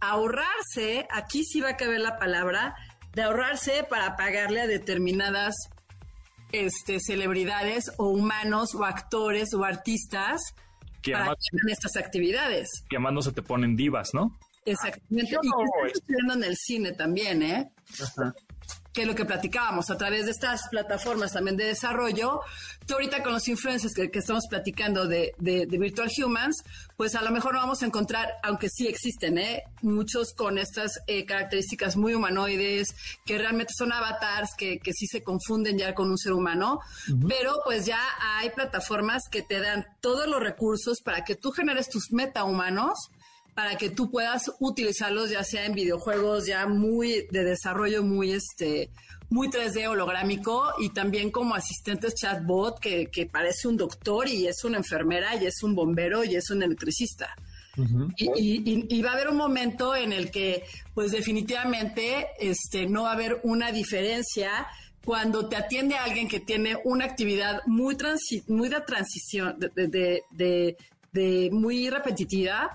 ahorrarse, 0.00 1.06
aquí 1.10 1.44
sí 1.44 1.60
va 1.60 1.70
a 1.70 1.76
caber 1.76 2.00
la 2.00 2.18
palabra, 2.18 2.74
de 3.12 3.22
ahorrarse 3.22 3.84
para 3.88 4.16
pagarle 4.16 4.62
a 4.62 4.66
determinadas 4.66 5.54
este, 6.52 6.98
celebridades 6.98 7.92
o 7.96 8.08
humanos 8.08 8.74
o 8.74 8.84
actores 8.84 9.54
o 9.54 9.62
artistas 9.62 10.40
que 11.00 11.12
para 11.12 11.34
estas 11.68 11.96
actividades. 11.96 12.68
Que 12.88 12.96
además 12.96 13.12
no 13.12 13.22
se 13.22 13.32
te 13.32 13.42
ponen 13.42 13.76
divas, 13.76 14.10
¿no? 14.14 14.36
Exactamente. 14.64 15.32
y 15.32 15.34
que 15.34 15.46
está 15.46 16.00
sucediendo 16.00 16.34
en 16.34 16.44
el 16.44 16.56
cine 16.56 16.92
también, 16.92 17.42
¿eh? 17.42 17.72
Ajá 18.02 18.34
que 18.92 19.02
es 19.02 19.06
lo 19.06 19.14
que 19.14 19.24
platicábamos 19.24 19.90
a 19.90 19.96
través 19.96 20.24
de 20.24 20.32
estas 20.32 20.68
plataformas 20.68 21.32
también 21.32 21.56
de 21.56 21.64
desarrollo. 21.64 22.40
Tú 22.86 22.94
ahorita 22.94 23.22
con 23.22 23.32
los 23.32 23.46
influencers 23.46 23.94
que, 23.94 24.10
estamos 24.12 24.44
platicando 24.50 25.06
de, 25.06 25.32
de, 25.38 25.66
Virtual 25.66 26.10
Humans, 26.24 26.64
pues 26.96 27.14
a 27.14 27.22
lo 27.22 27.30
mejor 27.30 27.54
no 27.54 27.60
vamos 27.60 27.82
a 27.82 27.86
encontrar, 27.86 28.28
aunque 28.42 28.68
sí 28.68 28.88
existen, 28.88 29.38
¿eh? 29.38 29.62
muchos 29.82 30.32
con 30.34 30.58
estas 30.58 30.98
eh, 31.06 31.24
características 31.24 31.96
muy 31.96 32.14
humanoides, 32.14 32.88
que 33.24 33.38
realmente 33.38 33.72
son 33.76 33.92
avatars, 33.92 34.50
que, 34.56 34.78
que 34.80 34.92
sí 34.92 35.06
se 35.06 35.22
confunden 35.22 35.78
ya 35.78 35.94
con 35.94 36.10
un 36.10 36.18
ser 36.18 36.32
humano, 36.32 36.80
pero 37.28 37.60
pues 37.64 37.86
ya 37.86 38.00
hay 38.20 38.50
plataformas 38.50 39.22
que 39.30 39.42
te 39.42 39.60
dan 39.60 39.86
todos 40.00 40.26
los 40.26 40.40
recursos 40.40 41.00
para 41.00 41.24
que 41.24 41.36
tú 41.36 41.52
generes 41.52 41.88
tus 41.88 42.10
metahumanos 42.10 42.98
para 43.54 43.76
que 43.76 43.90
tú 43.90 44.10
puedas 44.10 44.50
utilizarlos 44.58 45.30
ya 45.30 45.44
sea 45.44 45.66
en 45.66 45.74
videojuegos 45.74 46.46
ya 46.46 46.66
muy 46.66 47.26
de 47.30 47.44
desarrollo 47.44 48.02
muy 48.02 48.32
este 48.32 48.90
muy 49.30 49.48
3D 49.48 49.88
holográmico 49.88 50.72
y 50.78 50.90
también 50.90 51.30
como 51.30 51.54
asistentes 51.54 52.14
chatbot 52.14 52.80
que, 52.80 53.06
que 53.06 53.26
parece 53.26 53.68
un 53.68 53.76
doctor 53.76 54.28
y 54.28 54.48
es 54.48 54.64
una 54.64 54.78
enfermera 54.78 55.36
y 55.36 55.46
es 55.46 55.62
un 55.62 55.74
bombero 55.74 56.24
y 56.24 56.34
es 56.34 56.50
un 56.50 56.62
electricista. 56.62 57.34
y, 58.16 59.02
va 59.02 59.10
a 59.10 59.14
haber 59.14 59.28
un 59.28 59.36
momento 59.36 59.94
en 59.94 60.12
el 60.12 60.30
que, 60.30 60.64
pues 60.92 61.12
definitivamente, 61.12 62.26
este, 62.40 62.86
no 62.86 63.04
va 63.04 63.10
a 63.10 63.14
haber 63.14 63.40
una 63.44 63.70
diferencia 63.70 64.66
cuando 65.04 65.48
te 65.48 65.56
atiende 65.56 65.94
a 65.94 66.04
alguien 66.04 66.28
que 66.28 66.40
tiene 66.40 66.76
una 66.84 67.04
actividad 67.04 67.62
muy, 67.66 67.96
muy 68.48 68.68
de 68.68 68.80
transición, 68.80 69.56
de, 69.58 70.22
de, 70.30 70.76
de 71.12 71.48
muy 71.52 71.88
repetitiva, 71.88 72.68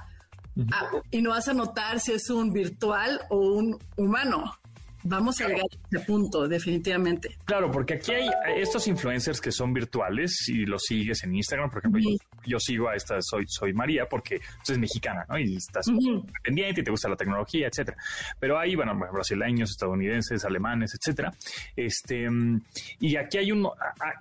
Ah, 0.71 0.89
y 1.11 1.21
no 1.21 1.31
vas 1.31 1.47
a 1.47 1.53
notar 1.53 1.99
si 1.99 2.13
es 2.13 2.29
un 2.29 2.53
virtual 2.53 3.21
o 3.29 3.37
un 3.37 3.77
humano. 3.97 4.57
Vamos 5.07 5.39
a 5.39 5.47
llegar 5.47 5.61
a 5.61 5.95
ese 5.95 6.03
punto, 6.03 6.47
definitivamente. 6.47 7.37
Claro, 7.45 7.69
porque 7.69 7.93
aquí 7.93 8.11
hay 8.11 8.27
estos 8.57 8.87
influencers 8.87 9.39
que 9.39 9.51
son 9.51 9.71
virtuales 9.71 10.49
y 10.49 10.65
los 10.65 10.81
sigues 10.81 11.23
en 11.23 11.35
Instagram. 11.35 11.69
Por 11.69 11.79
ejemplo, 11.79 12.01
yo, 12.43 12.59
sigo 12.59 12.89
a 12.89 12.95
esta, 12.95 13.21
soy, 13.21 13.45
soy 13.47 13.71
María, 13.71 14.07
porque 14.09 14.39
pues, 14.39 14.71
es 14.71 14.79
mexicana, 14.79 15.23
¿no? 15.29 15.37
Y 15.37 15.57
estás 15.57 15.85
pendiente 16.43 16.81
y 16.81 16.83
te 16.83 16.89
gusta 16.89 17.07
la 17.07 17.15
tecnología, 17.15 17.67
etcétera. 17.67 17.97
Pero 18.39 18.57
hay, 18.57 18.75
bueno, 18.75 18.99
brasileños, 19.13 19.69
estadounidenses, 19.69 20.43
alemanes, 20.43 20.95
etcétera. 20.95 21.31
Este, 21.75 22.27
y 22.99 23.15
aquí 23.15 23.37
hay 23.37 23.51
un, 23.51 23.69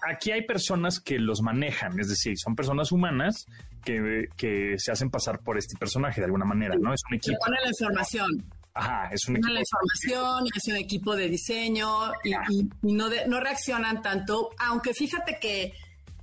aquí 0.06 0.32
hay 0.32 0.42
personas 0.42 1.00
que 1.00 1.18
los 1.18 1.40
manejan, 1.40 1.98
es 1.98 2.10
decir, 2.10 2.34
son 2.36 2.54
personas 2.54 2.92
humanas 2.92 3.46
que, 3.82 4.28
que 4.36 4.74
se 4.78 4.92
hacen 4.92 5.08
pasar 5.08 5.40
por 5.40 5.56
este 5.56 5.78
personaje 5.78 6.20
de 6.20 6.26
alguna 6.26 6.44
manera, 6.44 6.74
¿no? 6.78 6.92
Es 6.92 7.00
un 7.08 7.16
equipo. 7.16 7.38
pone 7.42 7.58
la 7.62 7.68
información. 7.68 8.44
Ajá, 8.74 9.08
es 9.12 9.28
un 9.28 9.36
equipo. 9.36 9.52
la 9.52 9.60
información, 9.60 10.46
es 10.54 10.66
un 10.66 10.76
equipo 10.76 11.16
de 11.16 11.28
diseño 11.28 12.12
y, 12.24 12.34
no, 12.82 13.08
no 13.28 13.40
reaccionan 13.40 14.02
tanto, 14.02 14.50
aunque 14.58 14.92
fíjate 14.92 15.38
que 15.40 15.72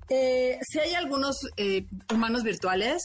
eh, 0.10 0.60
si 0.62 0.80
hay 0.80 0.94
algunos 0.94 1.38
eh, 1.56 1.86
humanos 2.14 2.44
virtuales, 2.44 3.02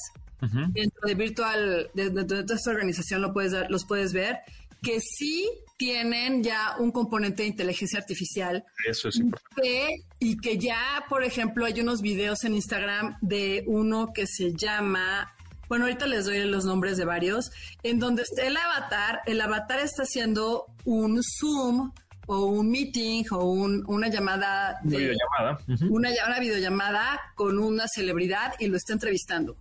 dentro 0.72 1.00
de 1.08 1.14
virtual, 1.14 1.90
dentro 1.94 2.42
de 2.42 2.54
esta 2.54 2.70
organización 2.70 3.22
lo 3.22 3.32
puedes, 3.32 3.68
los 3.70 3.84
puedes 3.86 4.12
ver, 4.12 4.40
que 4.82 5.00
sí 5.00 5.48
tienen 5.76 6.42
ya 6.42 6.76
un 6.78 6.90
componente 6.90 7.42
de 7.42 7.48
inteligencia 7.48 7.98
artificial. 7.98 8.64
Eso 8.86 9.08
es 9.08 9.16
importante. 9.16 10.04
y 10.18 10.36
que 10.38 10.58
ya, 10.58 11.04
por 11.08 11.22
ejemplo, 11.22 11.64
hay 11.64 11.80
unos 11.80 12.00
videos 12.00 12.44
en 12.44 12.54
Instagram 12.54 13.16
de 13.20 13.64
uno 13.66 14.12
que 14.12 14.26
se 14.26 14.52
llama, 14.54 15.32
bueno, 15.68 15.84
ahorita 15.84 16.06
les 16.06 16.24
doy 16.24 16.44
los 16.44 16.64
nombres 16.64 16.96
de 16.96 17.04
varios, 17.04 17.50
en 17.82 17.98
donde 17.98 18.22
está 18.22 18.46
el 18.46 18.56
avatar, 18.56 19.20
el 19.26 19.40
avatar 19.40 19.80
está 19.80 20.04
haciendo 20.04 20.66
un 20.84 21.20
Zoom 21.22 21.92
o 22.26 22.46
un 22.46 22.70
meeting 22.70 23.24
o 23.30 23.44
una 23.44 24.08
llamada 24.08 24.78
de, 24.82 24.96
una 24.96 24.98
videollamada. 24.98 25.58
una, 25.88 26.10
una 26.26 26.40
videollamada 26.40 27.20
con 27.34 27.58
una 27.58 27.86
celebridad 27.88 28.54
y 28.58 28.66
lo 28.66 28.76
está 28.76 28.92
entrevistando. 28.92 29.56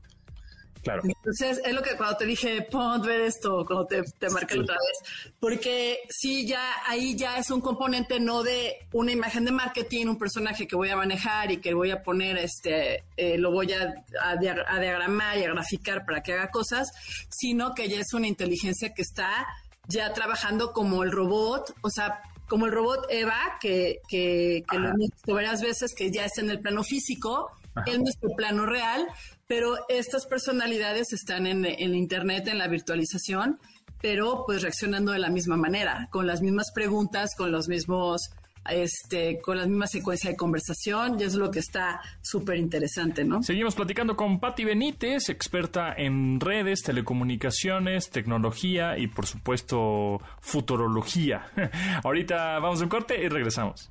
Entonces, 0.85 1.61
es 1.63 1.73
lo 1.73 1.81
que 1.81 1.95
cuando 1.97 2.17
te 2.17 2.25
dije, 2.25 2.61
pon 2.63 3.01
ver 3.01 3.21
esto, 3.21 3.65
cuando 3.65 3.85
te, 3.85 4.03
te 4.03 4.29
marqué 4.29 4.59
otra 4.59 4.75
vez, 4.75 5.31
porque 5.39 5.99
sí, 6.09 6.45
ya 6.47 6.61
ahí 6.85 7.15
ya 7.15 7.37
es 7.37 7.49
un 7.49 7.61
componente 7.61 8.19
no 8.19 8.43
de 8.43 8.87
una 8.93 9.11
imagen 9.11 9.45
de 9.45 9.51
marketing, 9.51 10.07
un 10.07 10.17
personaje 10.17 10.67
que 10.67 10.75
voy 10.75 10.89
a 10.89 10.95
manejar 10.95 11.51
y 11.51 11.57
que 11.57 11.73
voy 11.73 11.91
a 11.91 12.03
poner, 12.03 12.37
este, 12.37 13.03
eh, 13.17 13.37
lo 13.37 13.51
voy 13.51 13.73
a, 13.73 13.93
a, 14.21 14.35
diagramar 14.37 15.37
y 15.37 15.43
a 15.43 15.53
graficar 15.53 16.05
para 16.05 16.21
que 16.21 16.33
haga 16.33 16.49
cosas, 16.49 16.89
sino 17.29 17.73
que 17.73 17.89
ya 17.89 17.99
es 17.99 18.13
una 18.13 18.27
inteligencia 18.27 18.93
que 18.93 19.01
está 19.01 19.47
ya 19.87 20.13
trabajando 20.13 20.71
como 20.71 21.03
el 21.03 21.11
robot, 21.11 21.73
o 21.81 21.89
sea, 21.89 22.21
como 22.47 22.67
el 22.67 22.71
robot 22.71 23.07
Eva, 23.09 23.57
que, 23.59 24.01
que, 24.07 24.63
que 24.69 24.77
lo 24.77 24.89
he 24.89 24.93
visto 24.97 25.33
varias 25.33 25.61
veces, 25.61 25.93
que 25.95 26.11
ya 26.11 26.25
está 26.25 26.41
en 26.41 26.51
el 26.51 26.59
plano 26.59 26.83
físico, 26.83 27.51
en 27.85 28.03
nuestro 28.03 28.29
plano 28.35 28.65
real, 28.65 29.05
pero 29.47 29.75
estas 29.89 30.25
personalidades 30.25 31.13
están 31.13 31.47
en, 31.47 31.65
en 31.65 31.95
Internet, 31.95 32.47
en 32.47 32.57
la 32.57 32.67
virtualización, 32.67 33.59
pero 34.01 34.43
pues 34.45 34.61
reaccionando 34.61 35.11
de 35.11 35.19
la 35.19 35.29
misma 35.29 35.57
manera, 35.57 36.07
con 36.11 36.27
las 36.27 36.41
mismas 36.41 36.71
preguntas, 36.73 37.35
con 37.35 37.51
los 37.51 37.67
mismos 37.67 38.29
este, 38.69 39.39
con 39.41 39.57
la 39.57 39.65
misma 39.65 39.87
secuencia 39.87 40.29
de 40.29 40.35
conversación 40.35 41.19
y 41.19 41.23
es 41.23 41.35
lo 41.35 41.51
que 41.51 41.59
está 41.59 42.01
súper 42.21 42.57
interesante, 42.57 43.23
¿no? 43.23 43.43
Seguimos 43.43 43.75
platicando 43.75 44.15
con 44.15 44.39
Patti 44.39 44.65
Benítez, 44.65 45.29
experta 45.29 45.93
en 45.95 46.39
redes, 46.39 46.81
telecomunicaciones, 46.81 48.09
tecnología 48.09 48.97
y 48.97 49.07
por 49.07 49.27
supuesto 49.27 50.19
futurología. 50.41 51.47
Ahorita 52.03 52.59
vamos 52.59 52.81
a 52.81 52.83
un 52.83 52.89
corte 52.89 53.23
y 53.23 53.29
regresamos. 53.29 53.89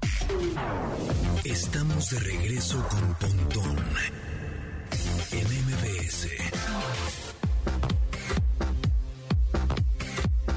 Estamos 1.44 2.10
de 2.10 2.20
regreso 2.20 2.84
con 2.88 3.14
Pontón 3.14 3.76
en 5.32 5.46
MBS. 5.46 6.26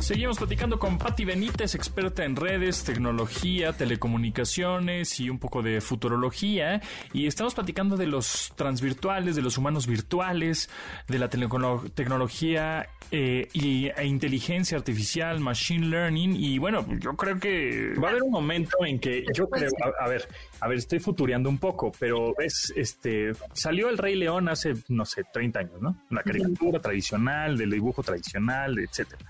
Seguimos 0.08 0.38
platicando 0.38 0.80
con 0.80 0.98
Patti 0.98 1.26
Benítez, 1.26 1.76
experta 1.76 2.24
en 2.24 2.38
redes, 2.38 2.86
tecnología, 2.86 3.74
telecomunicaciones 3.74 5.20
y 5.20 5.30
un 5.30 5.38
poco 5.38 5.62
de 5.62 5.82
futurología. 5.82 6.82
Y 7.12 7.28
estamos 7.28 7.54
platicando 7.54 7.98
de 7.98 8.08
los 8.08 8.54
transvirtuales, 8.56 9.36
de 9.36 9.42
los 9.42 9.58
humanos 9.58 9.86
virtuales, 9.86 10.70
de 11.10 11.20
la 11.20 11.28
tecnología 11.28 12.88
eh, 13.12 13.50
y, 13.52 13.88
e 13.88 14.06
inteligencia 14.06 14.78
artificial, 14.78 15.42
machine 15.42 15.88
learning. 15.88 16.38
Y 16.38 16.58
bueno, 16.58 16.86
yo 17.00 17.18
creo 17.18 17.38
que 17.38 17.94
va 18.02 18.08
a 18.08 18.12
haber 18.12 18.24
un 18.24 18.32
momento 18.32 18.78
en 18.86 19.00
que 19.00 19.26
yo 19.34 19.50
creo, 19.50 19.70
a, 20.00 20.08
ver, 20.08 20.26
a 20.62 20.70
ver, 20.70 20.78
estoy 20.78 21.00
futureando 21.00 21.50
un 21.50 21.58
poco, 21.58 21.92
pero 22.00 22.34
es 22.40 22.72
este 22.78 23.34
salió 23.52 23.90
el 23.90 23.98
Rey 23.98 24.16
León 24.16 24.48
hace, 24.48 24.74
no 24.88 25.04
sé, 25.04 25.26
30 25.34 25.60
años, 25.60 25.82
¿no? 25.82 25.98
La 26.12 26.24
caricatura 26.24 26.80
tradicional, 26.80 27.58
del 27.58 27.72
dibujo 27.72 28.04
tradicional, 28.04 28.80
etcétera. 28.80 29.26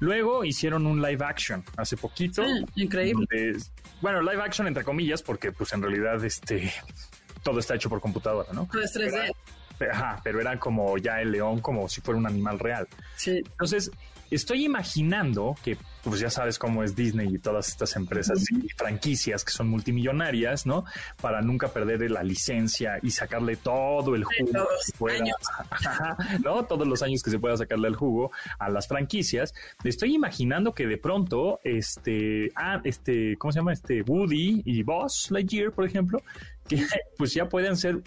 Luego 0.00 0.44
hicieron 0.44 0.86
un 0.86 1.00
live 1.00 1.24
action 1.24 1.64
hace 1.76 1.96
poquito. 1.96 2.42
increíble. 2.74 3.26
bueno, 4.00 4.20
live 4.22 4.42
action 4.42 4.66
entre 4.66 4.84
comillas, 4.84 5.22
porque 5.22 5.52
pues 5.52 5.72
en 5.72 5.82
realidad 5.82 6.22
este 6.24 6.72
todo 7.42 7.60
está 7.60 7.76
hecho 7.76 7.88
por 7.88 8.00
computadora, 8.00 8.52
¿no? 8.52 8.66
Pues 8.66 8.94
3D. 8.94 9.32
ajá, 9.90 10.20
pero 10.24 10.40
era 10.40 10.58
como 10.58 10.98
ya 10.98 11.20
el 11.20 11.30
león 11.30 11.60
como 11.60 11.88
si 11.88 12.00
fuera 12.00 12.18
un 12.18 12.26
animal 12.26 12.58
real. 12.58 12.88
Sí. 13.16 13.36
Entonces, 13.36 13.90
estoy 14.30 14.64
imaginando 14.64 15.54
que 15.62 15.78
pues 16.06 16.20
ya 16.20 16.30
sabes 16.30 16.56
cómo 16.56 16.84
es 16.84 16.94
Disney 16.94 17.34
y 17.34 17.38
todas 17.38 17.68
estas 17.68 17.96
empresas 17.96 18.44
y 18.52 18.68
franquicias 18.68 19.44
que 19.44 19.50
son 19.50 19.68
multimillonarias, 19.68 20.64
¿no? 20.64 20.84
Para 21.20 21.42
nunca 21.42 21.66
perder 21.66 22.08
la 22.12 22.22
licencia 22.22 23.00
y 23.02 23.10
sacarle 23.10 23.56
todo 23.56 24.14
el 24.14 24.22
jugo 24.22 24.68
¿no? 26.44 26.64
Todos 26.64 26.86
los 26.86 27.02
años 27.02 27.24
que 27.24 27.30
se 27.30 27.40
pueda 27.40 27.56
sacarle 27.56 27.88
el 27.88 27.96
jugo 27.96 28.30
a 28.60 28.68
las 28.68 28.86
franquicias. 28.86 29.52
Estoy 29.82 30.14
imaginando 30.14 30.72
que 30.72 30.86
de 30.86 30.96
pronto, 30.96 31.58
este, 31.64 32.52
ah, 32.54 32.80
este, 32.84 33.36
¿cómo 33.36 33.50
se 33.50 33.58
llama? 33.58 33.72
Este 33.72 34.02
Woody 34.02 34.62
y 34.64 34.84
Boss 34.84 35.32
Lightyear, 35.32 35.72
por 35.72 35.86
ejemplo, 35.86 36.22
que 36.68 36.76
pues 37.18 37.34
ya 37.34 37.48
pueden 37.48 37.76
ser 37.76 38.00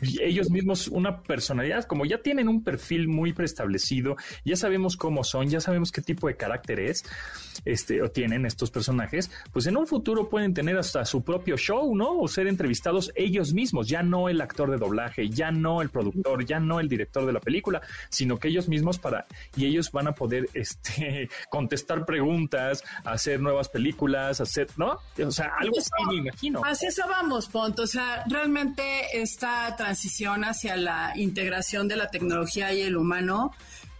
ellos 0.00 0.50
mismos 0.50 0.88
una 0.88 1.22
personalidad, 1.22 1.84
como 1.84 2.04
ya 2.04 2.18
tienen 2.18 2.48
un 2.48 2.62
perfil 2.62 3.08
muy 3.08 3.32
preestablecido, 3.32 4.16
ya 4.44 4.56
sabemos 4.56 4.96
cómo 4.96 5.24
son, 5.24 5.48
ya 5.48 5.60
sabemos 5.60 5.92
qué 5.92 6.02
tipo 6.02 6.28
de 6.28 6.36
carácter 6.36 6.80
es, 6.80 7.04
este, 7.64 8.02
o 8.02 8.10
tienen 8.10 8.46
estos 8.46 8.70
personajes, 8.70 9.30
pues 9.52 9.66
en 9.66 9.76
un 9.76 9.86
futuro 9.86 10.28
pueden 10.28 10.54
tener 10.54 10.76
hasta 10.78 11.04
su 11.04 11.22
propio 11.22 11.56
show, 11.56 11.94
¿no? 11.94 12.18
O 12.18 12.28
ser 12.28 12.46
entrevistados 12.46 13.12
ellos 13.14 13.52
mismos, 13.52 13.88
ya 13.88 14.02
no 14.02 14.28
el 14.28 14.40
actor 14.40 14.70
de 14.70 14.76
doblaje, 14.76 15.28
ya 15.28 15.50
no 15.50 15.82
el 15.82 15.90
productor, 15.90 16.44
ya 16.44 16.60
no 16.60 16.80
el 16.80 16.88
director 16.88 17.26
de 17.26 17.32
la 17.32 17.40
película, 17.40 17.80
sino 18.08 18.38
que 18.38 18.48
ellos 18.48 18.68
mismos 18.68 18.98
para, 18.98 19.26
y 19.56 19.66
ellos 19.66 19.90
van 19.92 20.08
a 20.08 20.12
poder, 20.12 20.48
este, 20.54 21.28
contestar 21.50 22.04
preguntas, 22.04 22.84
hacer 23.04 23.40
nuevas 23.40 23.68
películas, 23.68 24.40
hacer, 24.40 24.68
¿no? 24.76 24.98
O 25.24 25.30
sea, 25.30 25.52
algo 25.58 25.78
así 25.78 25.90
me 26.08 26.16
imagino. 26.16 26.62
Así 26.64 26.86
eso 26.86 27.02
vamos, 27.08 27.48
Ponto. 27.48 27.82
O 27.82 27.86
sea, 27.86 28.24
realmente 28.28 28.82
esta 29.14 29.74
transición 29.88 30.44
hacia 30.44 30.76
la 30.76 31.14
integración 31.16 31.88
de 31.88 31.96
la 31.96 32.10
tecnología 32.10 32.74
y 32.74 32.82
el 32.82 32.94
humano 32.94 33.52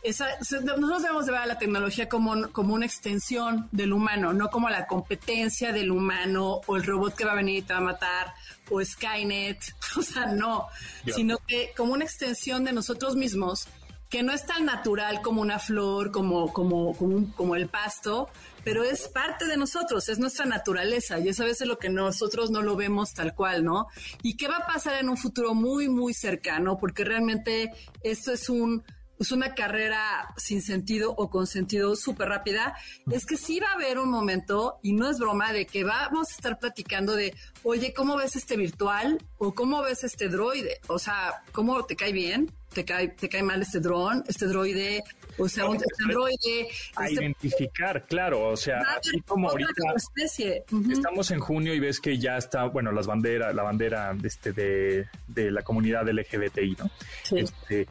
esa, 0.02 0.28
nosotros 0.38 1.02
debemos 1.02 1.26
de 1.26 1.32
ver 1.32 1.40
a 1.40 1.46
la 1.46 1.58
tecnología 1.58 2.08
como, 2.08 2.52
como 2.52 2.74
una 2.74 2.86
extensión 2.86 3.68
del 3.72 3.92
humano, 3.92 4.32
no 4.32 4.48
como 4.50 4.68
la 4.68 4.86
competencia 4.86 5.72
del 5.72 5.90
humano 5.90 6.60
o 6.66 6.76
el 6.76 6.84
robot 6.84 7.14
que 7.14 7.24
va 7.24 7.32
a 7.32 7.36
venir 7.36 7.56
y 7.58 7.62
te 7.62 7.72
va 7.72 7.80
a 7.80 7.82
matar 7.82 8.34
o 8.70 8.84
Skynet, 8.84 9.58
o 9.96 10.02
sea, 10.02 10.26
no, 10.26 10.66
sino 11.06 11.38
que 11.38 11.72
como 11.76 11.94
una 11.94 12.04
extensión 12.04 12.64
de 12.64 12.72
nosotros 12.72 13.16
mismos 13.16 13.66
que 14.08 14.22
no 14.22 14.32
es 14.32 14.46
tan 14.46 14.64
natural 14.64 15.20
como 15.20 15.42
una 15.42 15.58
flor, 15.58 16.10
como, 16.10 16.52
como, 16.52 16.94
como, 16.94 17.32
como, 17.34 17.56
el 17.56 17.68
pasto, 17.68 18.28
pero 18.64 18.82
es 18.82 19.08
parte 19.08 19.46
de 19.46 19.56
nosotros, 19.56 20.08
es 20.08 20.18
nuestra 20.18 20.46
naturaleza 20.46 21.18
y 21.18 21.28
eso 21.28 21.42
a 21.42 21.46
veces 21.46 21.68
lo 21.68 21.78
que 21.78 21.90
nosotros 21.90 22.50
no 22.50 22.62
lo 22.62 22.76
vemos 22.76 23.12
tal 23.12 23.34
cual, 23.34 23.64
¿no? 23.64 23.86
¿Y 24.22 24.36
qué 24.36 24.48
va 24.48 24.58
a 24.58 24.66
pasar 24.66 24.98
en 24.98 25.08
un 25.08 25.16
futuro 25.16 25.54
muy, 25.54 25.88
muy 25.88 26.14
cercano? 26.14 26.78
Porque 26.78 27.04
realmente 27.04 27.70
esto 28.02 28.32
es 28.32 28.48
un 28.48 28.82
es 29.18 29.32
una 29.32 29.54
carrera 29.54 30.28
sin 30.36 30.62
sentido 30.62 31.12
o 31.16 31.30
con 31.30 31.46
sentido 31.46 31.96
súper 31.96 32.28
rápida, 32.28 32.76
es 33.10 33.26
que 33.26 33.36
sí 33.36 33.60
va 33.60 33.68
a 33.68 33.74
haber 33.74 33.98
un 33.98 34.10
momento, 34.10 34.78
y 34.82 34.92
no 34.92 35.10
es 35.10 35.18
broma, 35.18 35.52
de 35.52 35.66
que 35.66 35.84
vamos 35.84 36.30
a 36.30 36.34
estar 36.34 36.58
platicando 36.58 37.14
de, 37.14 37.34
oye, 37.62 37.92
¿cómo 37.92 38.16
ves 38.16 38.36
este 38.36 38.56
virtual? 38.56 39.18
¿O 39.38 39.54
cómo 39.54 39.82
ves 39.82 40.04
este 40.04 40.28
droide? 40.28 40.80
O 40.86 40.98
sea, 40.98 41.42
¿cómo 41.52 41.84
te 41.84 41.96
cae 41.96 42.12
bien? 42.12 42.50
¿Te 42.72 42.84
cae, 42.84 43.08
te 43.08 43.28
cae 43.28 43.42
mal 43.42 43.62
este 43.62 43.80
dron, 43.80 44.22
este 44.28 44.46
droide? 44.46 45.02
O 45.38 45.48
sea, 45.48 45.66
un 45.66 45.76
este 45.76 46.04
droide. 46.06 46.68
A 46.96 47.06
este 47.06 47.22
identificar, 47.22 48.04
claro. 48.06 48.48
O 48.48 48.56
sea, 48.56 48.80
así 48.98 49.20
como 49.22 49.48
ahorita 49.48 49.94
especie. 49.96 50.64
estamos 50.90 51.30
en 51.30 51.40
junio 51.40 51.74
y 51.74 51.80
ves 51.80 51.98
que 51.98 52.18
ya 52.18 52.36
está, 52.36 52.64
bueno, 52.64 52.92
las 52.92 53.06
banderas, 53.06 53.54
la 53.54 53.62
bandera 53.62 54.14
este, 54.22 54.52
de, 54.52 55.08
de 55.28 55.50
la 55.50 55.62
comunidad 55.62 56.08
LGBTI, 56.08 56.76
¿no? 56.78 56.90
Sí. 57.22 57.38
Este, 57.38 57.88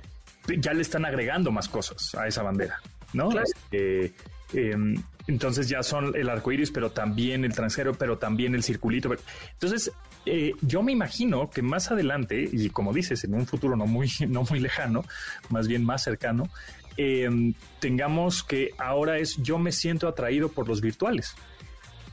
ya 0.57 0.73
le 0.73 0.81
están 0.81 1.05
agregando 1.05 1.51
más 1.51 1.67
cosas 1.69 2.15
a 2.15 2.27
esa 2.27 2.43
bandera, 2.43 2.81
¿no? 3.13 3.29
Este, 3.39 4.13
em, 4.53 4.95
entonces 5.27 5.67
ya 5.67 5.83
son 5.83 6.15
el 6.15 6.29
arco 6.29 6.51
iris, 6.51 6.71
pero 6.71 6.91
también 6.91 7.43
el 7.43 7.53
transgero, 7.53 7.93
pero 7.93 8.17
también 8.17 8.55
el 8.55 8.63
circulito. 8.63 9.09
Entonces, 9.53 9.91
eh, 10.25 10.53
yo 10.61 10.81
me 10.81 10.93
imagino 10.93 11.49
que 11.49 11.61
más 11.61 11.91
adelante, 11.91 12.49
y 12.51 12.69
como 12.69 12.93
dices, 12.93 13.23
en 13.23 13.33
un 13.33 13.45
futuro 13.45 13.75
no 13.75 13.85
muy, 13.85 14.09
no 14.27 14.43
muy 14.43 14.59
lejano, 14.59 15.03
más 15.49 15.67
bien 15.67 15.83
más 15.83 16.03
cercano, 16.03 16.49
em, 16.95 17.53
tengamos 17.79 18.43
que 18.43 18.71
ahora 18.77 19.19
es 19.19 19.35
yo 19.37 19.57
me 19.57 19.71
siento 19.71 20.07
atraído 20.07 20.49
por 20.49 20.67
los 20.67 20.81
virtuales. 20.81 21.35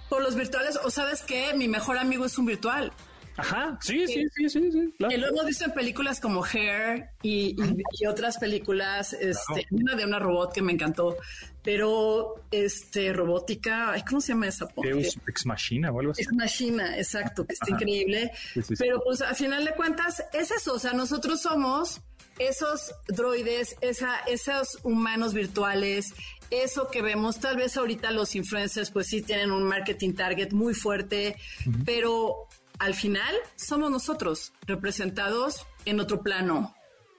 Por 0.09 0.23
los 0.23 0.35
virtuales, 0.35 0.79
o 0.85 0.90
sabes 0.90 1.23
que 1.23 1.55
mi 1.55 1.68
mejor 1.68 1.99
amigo 1.99 2.25
es 2.25 2.37
un 2.37 2.47
virtual. 2.47 2.92
Ajá, 3.37 3.79
sí, 3.81 4.07
sí, 4.07 4.25
sí, 4.35 4.49
sí, 4.49 4.73
sí. 4.73 4.94
Claro. 4.99 5.14
Y 5.14 5.18
lo 5.18 5.29
hemos 5.29 5.47
visto 5.47 5.64
en 5.64 5.73
películas 5.73 6.20
como 6.20 6.44
Hair 6.44 7.11
y, 7.23 7.57
y, 8.01 8.07
otras 8.07 8.38
películas, 8.38 9.12
este, 9.12 9.66
una 9.70 9.97
de 9.97 10.05
una 10.05 10.18
robot 10.18 10.53
que 10.53 10.62
me 10.62 10.73
encantó, 10.73 11.16
pero 11.62 12.35
este 12.51 13.12
robótica, 13.12 13.94
¿cómo 14.09 14.20
se 14.20 14.35
llama 14.35 14.49
esa? 14.49 14.68
Deus 14.77 15.18
Ex 15.27 15.47
Machina 15.47 15.90
o 15.90 15.99
algo 15.99 16.12
así. 16.12 16.23
Ex 16.23 16.33
Machina, 16.33 16.97
exacto, 16.97 17.44
que 17.44 17.55
está 17.55 17.70
increíble. 17.70 18.31
pero 18.79 19.03
pues 19.03 19.20
al 19.20 19.35
final 19.35 19.64
de 19.64 19.73
cuentas 19.73 20.23
es 20.33 20.51
eso, 20.51 20.75
o 20.75 20.79
sea, 20.79 20.92
nosotros 20.92 21.42
somos 21.42 22.03
esos 22.38 22.92
droides, 23.09 23.77
esa, 23.81 24.18
esos 24.27 24.79
humanos 24.83 25.35
virtuales, 25.35 26.14
eso 26.51 26.88
que 26.90 27.03
vemos, 27.03 27.40
tal 27.40 27.57
vez 27.57 27.77
ahorita 27.77 28.11
los 28.11 28.35
influencers 28.35 28.90
pues 28.90 29.09
sí 29.09 29.23
tienen 29.23 29.51
un 29.51 29.64
marketing 29.64 30.12
target 30.14 30.53
muy 30.53 30.75
fuerte, 30.75 31.37
pero 31.85 32.49
al 32.79 32.95
final 32.95 33.35
somos 33.57 33.91
nosotros 33.91 34.53
representados 34.67 35.67
en 35.85 36.01
otro 36.01 36.23
plano 36.23 36.75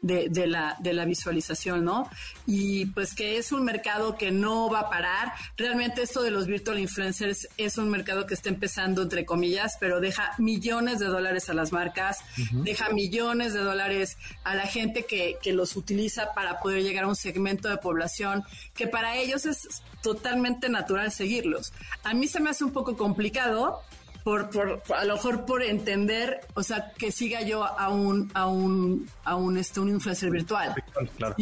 de, 0.05 0.47
la, 0.47 0.77
de 0.79 0.93
la 0.93 1.05
visualización, 1.05 1.83
¿no? 1.83 2.07
Y 2.45 2.85
pues 2.87 3.15
que 3.15 3.37
es 3.37 3.51
un 3.51 3.65
mercado 3.65 4.17
que 4.17 4.31
no 4.31 4.69
va 4.69 4.81
a 4.81 4.89
parar. 4.89 5.33
Realmente 5.57 6.03
esto 6.03 6.21
de 6.21 6.29
los 6.29 6.45
virtual 6.45 6.79
influencers 6.79 7.47
es 7.57 7.77
un 7.77 7.89
mercado 7.89 8.27
que 8.27 8.35
está 8.35 8.49
empezando, 8.49 9.01
entre 9.01 9.25
comillas, 9.25 9.77
pero 9.79 9.99
deja 9.99 10.33
millones 10.37 10.99
de 10.99 11.07
dólares 11.07 11.49
a 11.49 11.55
las 11.55 11.71
marcas, 11.71 12.19
deja 12.51 12.89
millones 12.89 13.53
de 13.53 13.61
dólares 13.61 14.17
a 14.43 14.53
la 14.53 14.67
gente 14.67 15.05
que, 15.05 15.37
que 15.41 15.53
los 15.53 15.75
utiliza 15.75 16.33
para 16.33 16.59
poder 16.59 16.83
llegar 16.83 17.05
a 17.05 17.07
un 17.07 17.15
segmento 17.15 17.67
de 17.67 17.77
población 17.77 18.43
que 18.75 18.87
para 18.87 19.15
ellos 19.17 19.47
es 19.47 19.81
totalmente 20.03 20.69
natural 20.69 21.11
seguirlos. 21.11 21.73
A 22.03 22.13
mí 22.13 22.27
se 22.27 22.39
me 22.39 22.51
hace 22.51 22.63
un 22.63 22.73
poco 22.73 22.95
complicado 22.95 23.81
por, 24.25 24.49
por, 24.49 24.81
a 24.97 25.05
lo 25.05 25.13
mejor 25.13 25.45
por 25.45 25.61
entender, 25.61 26.39
o 26.55 26.63
sea, 26.63 26.91
que 26.97 27.11
siga 27.11 27.43
yo 27.43 27.63
a 27.63 27.89
un, 27.89 28.31
a 28.33 28.47
un, 28.47 29.07
a 29.23 29.35
un, 29.35 29.55
este, 29.55 29.79
un 29.79 29.89
influencer 29.89 30.31
virtual. 30.31 30.73
Claro. 31.15 31.35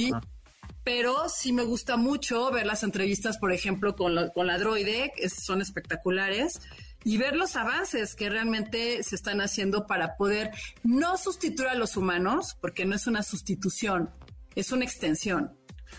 Pero 0.83 1.29
sí 1.29 1.53
me 1.53 1.63
gusta 1.63 1.95
mucho 1.95 2.51
ver 2.51 2.65
las 2.65 2.83
entrevistas, 2.83 3.37
por 3.37 3.53
ejemplo, 3.53 3.95
con 3.95 4.15
la, 4.15 4.31
con 4.31 4.47
la 4.47 4.57
droide, 4.57 5.13
que 5.15 5.29
son 5.29 5.61
espectaculares, 5.61 6.59
y 7.05 7.15
ver 7.15 7.37
los 7.37 7.55
avances 7.55 8.15
que 8.15 8.29
realmente 8.29 9.01
se 9.01 9.15
están 9.15 9.39
haciendo 9.39 9.87
para 9.87 10.17
poder 10.17 10.51
no 10.83 11.15
sustituir 11.15 11.69
a 11.69 11.75
los 11.75 11.95
humanos, 11.95 12.57
porque 12.59 12.83
no 12.83 12.97
es 12.97 13.07
una 13.07 13.23
sustitución, 13.23 14.09
es 14.55 14.73
una 14.73 14.83
extensión. 14.83 15.55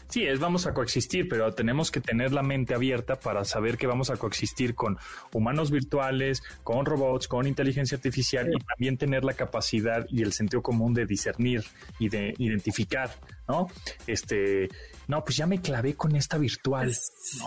Sí, 0.09 0.25
es 0.25 0.39
vamos 0.39 0.67
a 0.67 0.75
coexistir, 0.75 1.29
pero 1.29 1.53
tenemos 1.53 1.91
que 1.91 2.01
tener 2.01 2.33
la 2.33 2.43
mente 2.43 2.75
abierta 2.75 3.17
para 3.17 3.45
saber 3.45 3.77
que 3.77 3.87
vamos 3.87 4.11
a 4.11 4.17
coexistir 4.17 4.75
con 4.75 4.99
humanos 5.33 5.71
virtuales, 5.71 6.43
con 6.63 6.85
robots, 6.85 7.29
con 7.29 7.47
inteligencia 7.47 7.97
artificial 7.97 8.49
y 8.53 8.59
también 8.59 8.97
tener 8.97 9.25
la 9.25 9.35
capacidad 9.35 10.07
y 10.11 10.23
el 10.23 10.33
sentido 10.33 10.63
común 10.63 10.95
de 10.95 11.07
discernir 11.07 11.65
y 11.99 12.09
de 12.09 12.35
identificar, 12.39 13.11
¿no? 13.49 13.69
Este, 14.07 14.69
no, 15.09 15.25
pues 15.25 15.37
ya 15.37 15.47
me 15.47 15.61
clavé 15.61 15.95
con 15.95 16.15
esta 16.17 16.39
virtual. 16.39 16.95
Sí, 16.95 17.41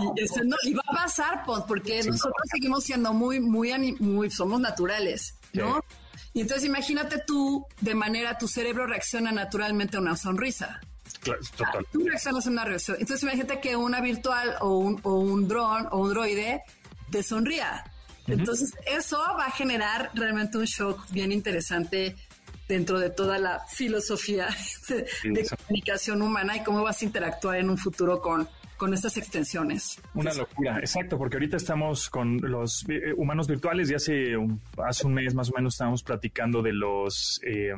no, 0.46 0.56
y 0.64 0.74
va 0.74 0.84
a 0.88 0.96
pasar, 0.96 1.44
pues, 1.46 1.62
porque 1.68 2.04
nosotros 2.04 2.42
seguimos 2.52 2.84
siendo 2.84 3.14
muy, 3.14 3.40
muy, 3.40 3.96
muy, 4.00 4.30
somos 4.30 4.60
naturales, 4.60 5.36
¿no? 5.54 5.82
Y 6.34 6.42
entonces 6.42 6.66
imagínate 6.66 7.24
tú, 7.26 7.66
de 7.82 7.96
manera, 7.96 8.38
tu 8.38 8.48
cerebro 8.48 8.86
reacciona 8.86 9.32
naturalmente 9.32 9.98
a 9.98 10.00
una 10.00 10.16
sonrisa. 10.16 10.80
Claro, 11.28 11.42
total. 11.56 11.86
Tú 11.92 12.06
reaccionas 12.06 12.48
a 12.48 12.50
una 12.50 12.66
reacción. 12.66 12.98
Entonces 13.00 13.24
imagínate 13.24 13.60
que 13.60 13.76
una 13.76 14.02
virtual 14.02 14.56
o 14.62 14.78
un, 14.78 15.00
o 15.04 15.20
un 15.20 15.48
dron 15.48 15.88
o 15.92 16.00
un 16.00 16.10
droide 16.10 16.64
te 17.12 17.24
sonría. 17.24 17.84
Entonces 18.28 18.74
eso 18.86 19.18
va 19.38 19.46
a 19.46 19.52
generar 19.52 20.12
realmente 20.14 20.58
un 20.58 20.66
shock 20.66 21.10
bien 21.12 21.32
interesante 21.32 22.16
dentro 22.68 23.00
de 23.00 23.10
toda 23.10 23.38
la 23.38 23.62
filosofía 23.70 24.48
de, 24.90 25.48
comunicación 25.66 26.22
humana 26.22 26.58
y 26.58 26.64
cómo 26.64 26.84
vas 26.84 27.02
a 27.02 27.06
interactuar 27.06 27.58
en 27.60 27.70
un 27.70 27.78
futuro 27.78 28.20
con, 28.20 28.48
con 28.76 28.94
estas 28.94 29.16
extensiones. 29.18 30.02
Una 30.14 30.34
locura, 30.34 30.80
exacto, 30.80 31.18
porque 31.18 31.38
ahorita 31.38 31.58
estamos 31.58 32.10
con 32.10 32.38
los 32.42 32.86
eh, 32.90 33.14
humanos 33.16 33.48
virtuales 33.48 33.90
y 33.90 33.96
hace 33.96 34.36
un, 34.36 34.62
hace 34.86 35.08
un 35.08 35.14
mes 35.14 35.34
más 35.34 35.50
o 35.50 35.54
menos 35.54 35.76
estábamos 35.76 36.04
platicando 36.04 36.62
de 36.62 36.74
los... 36.74 37.40
Eh, 37.44 37.74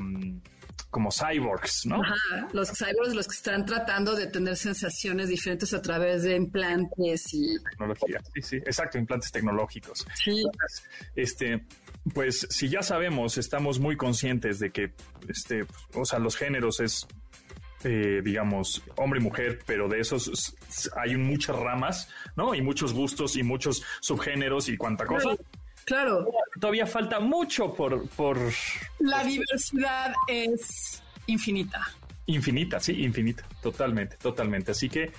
como 0.89 1.10
cyborgs, 1.12 1.86
¿no? 1.86 2.02
Ajá, 2.02 2.47
los 2.54 2.69
cyborgs 2.69 3.13
los 3.13 3.28
que 3.28 3.36
están 3.36 3.65
tratando 3.65 4.15
de 4.15 4.28
tener 4.28 4.56
sensaciones 4.56 5.30
diferentes 5.30 5.73
a 5.73 5.82
través 5.82 6.23
de 6.23 6.36
implantes 6.36 7.34
y... 7.34 7.58
Tecnología, 7.71 8.21
sí, 8.34 8.41
sí, 8.41 8.56
exacto, 8.58 8.97
implantes 8.97 9.32
tecnológicos. 9.32 10.06
Sí. 10.15 10.43
este, 11.15 11.63
pues 12.13 12.47
si 12.49 12.69
ya 12.69 12.82
sabemos, 12.82 13.38
estamos 13.38 13.80
muy 13.80 13.97
conscientes 13.97 14.60
de 14.60 14.71
que, 14.71 14.93
este, 15.28 15.65
o 15.93 16.06
sea, 16.06 16.19
los 16.19 16.36
géneros 16.36 16.80
es 16.80 17.08
eh, 17.86 18.21
digamos, 18.21 18.84
hombre 18.97 19.21
y 19.21 19.23
mujer, 19.23 19.60
pero 19.65 19.88
de 19.88 20.02
esos 20.02 20.54
hay 20.97 21.15
muchas 21.15 21.56
ramas, 21.56 22.10
¿no? 22.36 22.54
Y 22.54 22.62
muchos 22.62 22.93
gustos 22.93 23.38
y 23.38 23.43
muchos 23.43 23.84
subgéneros 24.02 24.67
y 24.67 24.75
cuánta 24.75 25.06
cosa. 25.06 25.30
Claro. 25.86 26.30
Todavía 26.59 26.85
falta 26.85 27.19
mucho 27.19 27.73
por, 27.73 28.07
por... 28.09 28.37
La 28.99 29.23
diversidad 29.23 30.13
es 30.27 31.01
infinita. 31.27 31.87
Infinita, 32.25 32.79
sí, 32.79 33.03
infinita, 33.03 33.43
totalmente, 33.61 34.17
totalmente. 34.17 34.71
Así 34.71 34.89
que 34.89 35.11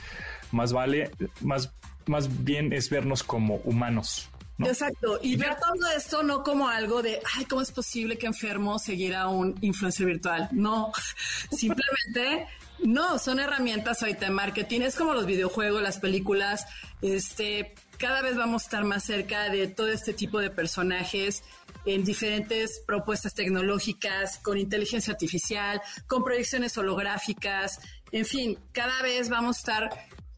más 0.53 0.73
vale, 0.73 1.11
más, 1.41 1.73
más 2.07 2.45
bien 2.45 2.73
es 2.73 2.91
vernos 2.91 3.23
como 3.23 3.57
humanos. 3.65 4.29
Exacto, 4.59 5.19
y 5.23 5.37
ver 5.37 5.57
todo 5.57 5.91
esto 5.97 6.23
no 6.23 6.43
como 6.43 6.69
algo 6.69 7.03
de, 7.03 7.21
ay, 7.37 7.45
¿cómo 7.47 7.63
es 7.63 7.73
posible 7.73 8.19
que 8.19 8.27
enfermo 8.27 8.79
seguir 8.79 9.15
a 9.15 9.29
un 9.29 9.57
influencer 9.63 10.07
virtual? 10.07 10.49
No, 10.53 10.93
simplemente 11.51 12.47
no, 12.81 13.19
son 13.19 13.41
herramientas 13.41 14.03
ahorita 14.03 14.27
de 14.27 14.33
marketing, 14.33 14.83
es 14.83 14.97
como 14.97 15.15
los 15.15 15.27
videojuegos, 15.27 15.83
las 15.83 15.99
películas, 15.99 16.67
este, 17.01 17.75
cada 18.01 18.23
vez 18.23 18.35
vamos 18.35 18.63
a 18.63 18.65
estar 18.65 18.85
más 18.85 19.05
cerca 19.05 19.51
de 19.51 19.67
todo 19.69 19.89
este 19.89 20.15
tipo 20.15 20.41
de 20.41 20.49
personajes 20.49 21.45
en 21.85 22.03
diferentes 22.03 22.81
propuestas 22.87 23.35
tecnológicas, 23.35 24.39
con 24.39 24.57
inteligencia 24.57 25.13
artificial, 25.13 25.83
con 26.07 26.25
proyecciones 26.25 26.77
holográficas, 26.79 27.79
en 28.11 28.25
fin, 28.25 28.59
cada 28.73 29.03
vez 29.03 29.29
vamos 29.29 29.57
a 29.57 29.61
estar, 29.61 29.91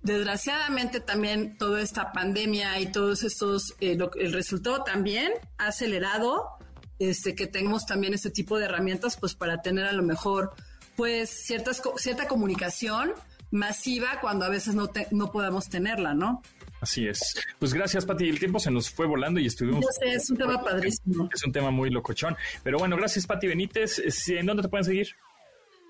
desgraciadamente 0.03 0.99
también 0.99 1.57
toda 1.57 1.81
esta 1.81 2.11
pandemia 2.11 2.81
y 2.81 2.91
todos 2.91 3.23
estos, 3.23 3.75
eh, 3.81 3.97
el 4.17 4.33
resultado 4.33 4.83
también 4.83 5.33
ha 5.59 5.69
acelerado 5.69 6.59
este, 6.99 7.37
que 7.37 7.47
tengamos 7.47 7.87
también 7.87 8.13
este 8.13 8.31
tipo 8.31 8.59
de 8.59 8.65
herramientas, 8.65 9.17
pues 9.17 9.35
para 9.35 9.63
tener 9.63 9.87
a 9.87 9.93
lo 9.93 10.03
mejor, 10.03 10.55
pues 10.97 11.31
ciertas, 11.31 11.81
cierta 11.97 12.27
comunicación 12.27 13.13
masiva 13.53 14.21
cuando 14.21 14.45
a 14.45 14.49
veces 14.49 14.75
no, 14.75 14.91
no 15.13 15.31
podamos 15.31 15.69
tenerla, 15.69 16.15
¿no? 16.15 16.43
Así 16.83 17.07
es. 17.07 17.41
Pues 17.61 17.73
gracias, 17.73 18.05
Pati. 18.05 18.29
El 18.29 18.41
tiempo 18.41 18.59
se 18.59 18.69
nos 18.69 18.91
fue 18.91 19.07
volando 19.07 19.39
y 19.39 19.47
estuvimos. 19.47 19.87
es 20.05 20.29
un 20.31 20.37
tema 20.37 20.61
padrísimo. 20.65 21.29
Es 21.33 21.45
un 21.45 21.53
tema 21.53 21.71
muy 21.71 21.91
locochón. 21.91 22.37
Pero 22.65 22.81
bueno, 22.81 22.97
gracias, 22.97 23.25
Pati 23.25 23.47
Benítez. 23.47 24.03
¿En 24.29 24.47
dónde 24.47 24.65
te 24.65 24.69
pueden 24.69 24.85
seguir? 24.85 25.15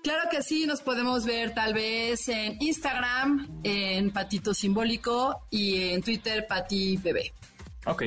Claro 0.03 0.29
que 0.29 0.43
sí, 0.43 0.67
nos 0.67 0.81
podemos 0.81 1.25
ver 1.25 1.55
tal 1.55 1.73
vez 1.73 2.29
en 2.29 2.57
Instagram, 2.61 3.61
en 3.63 4.11
Patito 4.11 4.53
Simbólico 4.53 5.47
y 5.49 5.93
en 5.93 6.03
Twitter, 6.03 6.45
Pati 6.47 6.97
Bebé. 6.97 7.33
Ok. 7.87 8.03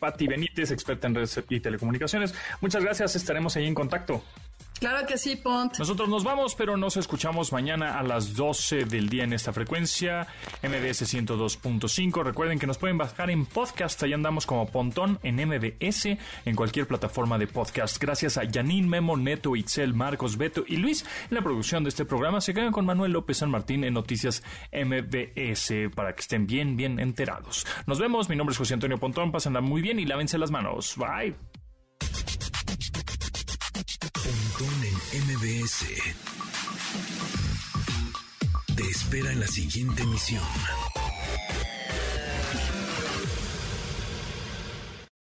Pati 0.00 0.26
Benítez, 0.26 0.72
experta 0.72 1.06
en 1.06 1.14
redes 1.14 1.40
y 1.50 1.60
telecomunicaciones. 1.60 2.34
Muchas 2.60 2.82
gracias, 2.82 3.14
estaremos 3.14 3.54
ahí 3.54 3.66
en 3.66 3.74
contacto. 3.74 4.24
Claro 4.84 5.06
que 5.06 5.16
sí, 5.16 5.36
Pont. 5.36 5.78
Nosotros 5.78 6.10
nos 6.10 6.24
vamos, 6.24 6.54
pero 6.54 6.76
nos 6.76 6.98
escuchamos 6.98 7.52
mañana 7.52 7.98
a 7.98 8.02
las 8.02 8.36
12 8.36 8.84
del 8.84 9.08
día 9.08 9.24
en 9.24 9.32
esta 9.32 9.50
frecuencia, 9.50 10.26
MBS 10.62 11.10
102.5. 11.10 12.22
Recuerden 12.22 12.58
que 12.58 12.66
nos 12.66 12.76
pueden 12.76 12.98
bajar 12.98 13.30
en 13.30 13.46
podcast, 13.46 14.02
ahí 14.02 14.12
andamos 14.12 14.44
como 14.44 14.66
Pontón 14.66 15.18
en 15.22 15.36
MBS, 15.36 16.18
en 16.44 16.54
cualquier 16.54 16.86
plataforma 16.86 17.38
de 17.38 17.46
podcast. 17.46 17.96
Gracias 17.98 18.36
a 18.36 18.42
Janine, 18.46 18.86
Memo, 18.86 19.16
Neto, 19.16 19.56
Itzel, 19.56 19.94
Marcos, 19.94 20.36
Beto 20.36 20.64
y 20.66 20.76
Luis 20.76 21.06
en 21.30 21.36
la 21.36 21.42
producción 21.42 21.82
de 21.82 21.88
este 21.88 22.04
programa. 22.04 22.42
Se 22.42 22.52
quedan 22.52 22.70
con 22.70 22.84
Manuel 22.84 23.12
López 23.12 23.38
San 23.38 23.50
Martín 23.50 23.84
en 23.84 23.94
Noticias 23.94 24.42
MBS 24.70 25.94
para 25.94 26.14
que 26.14 26.20
estén 26.20 26.46
bien, 26.46 26.76
bien 26.76 27.00
enterados. 27.00 27.66
Nos 27.86 27.98
vemos, 27.98 28.28
mi 28.28 28.36
nombre 28.36 28.52
es 28.52 28.58
José 28.58 28.74
Antonio 28.74 28.98
Pontón, 28.98 29.32
pásenla 29.32 29.62
muy 29.62 29.80
bien 29.80 29.98
y 29.98 30.04
lávense 30.04 30.36
las 30.36 30.50
manos. 30.50 30.94
Bye. 30.98 31.63
En 34.22 34.94
MBS. 35.26 35.86
Te 38.76 38.82
espera 38.82 39.32
en 39.32 39.40
la 39.40 39.46
siguiente 39.46 40.02
emisión. 40.02 40.42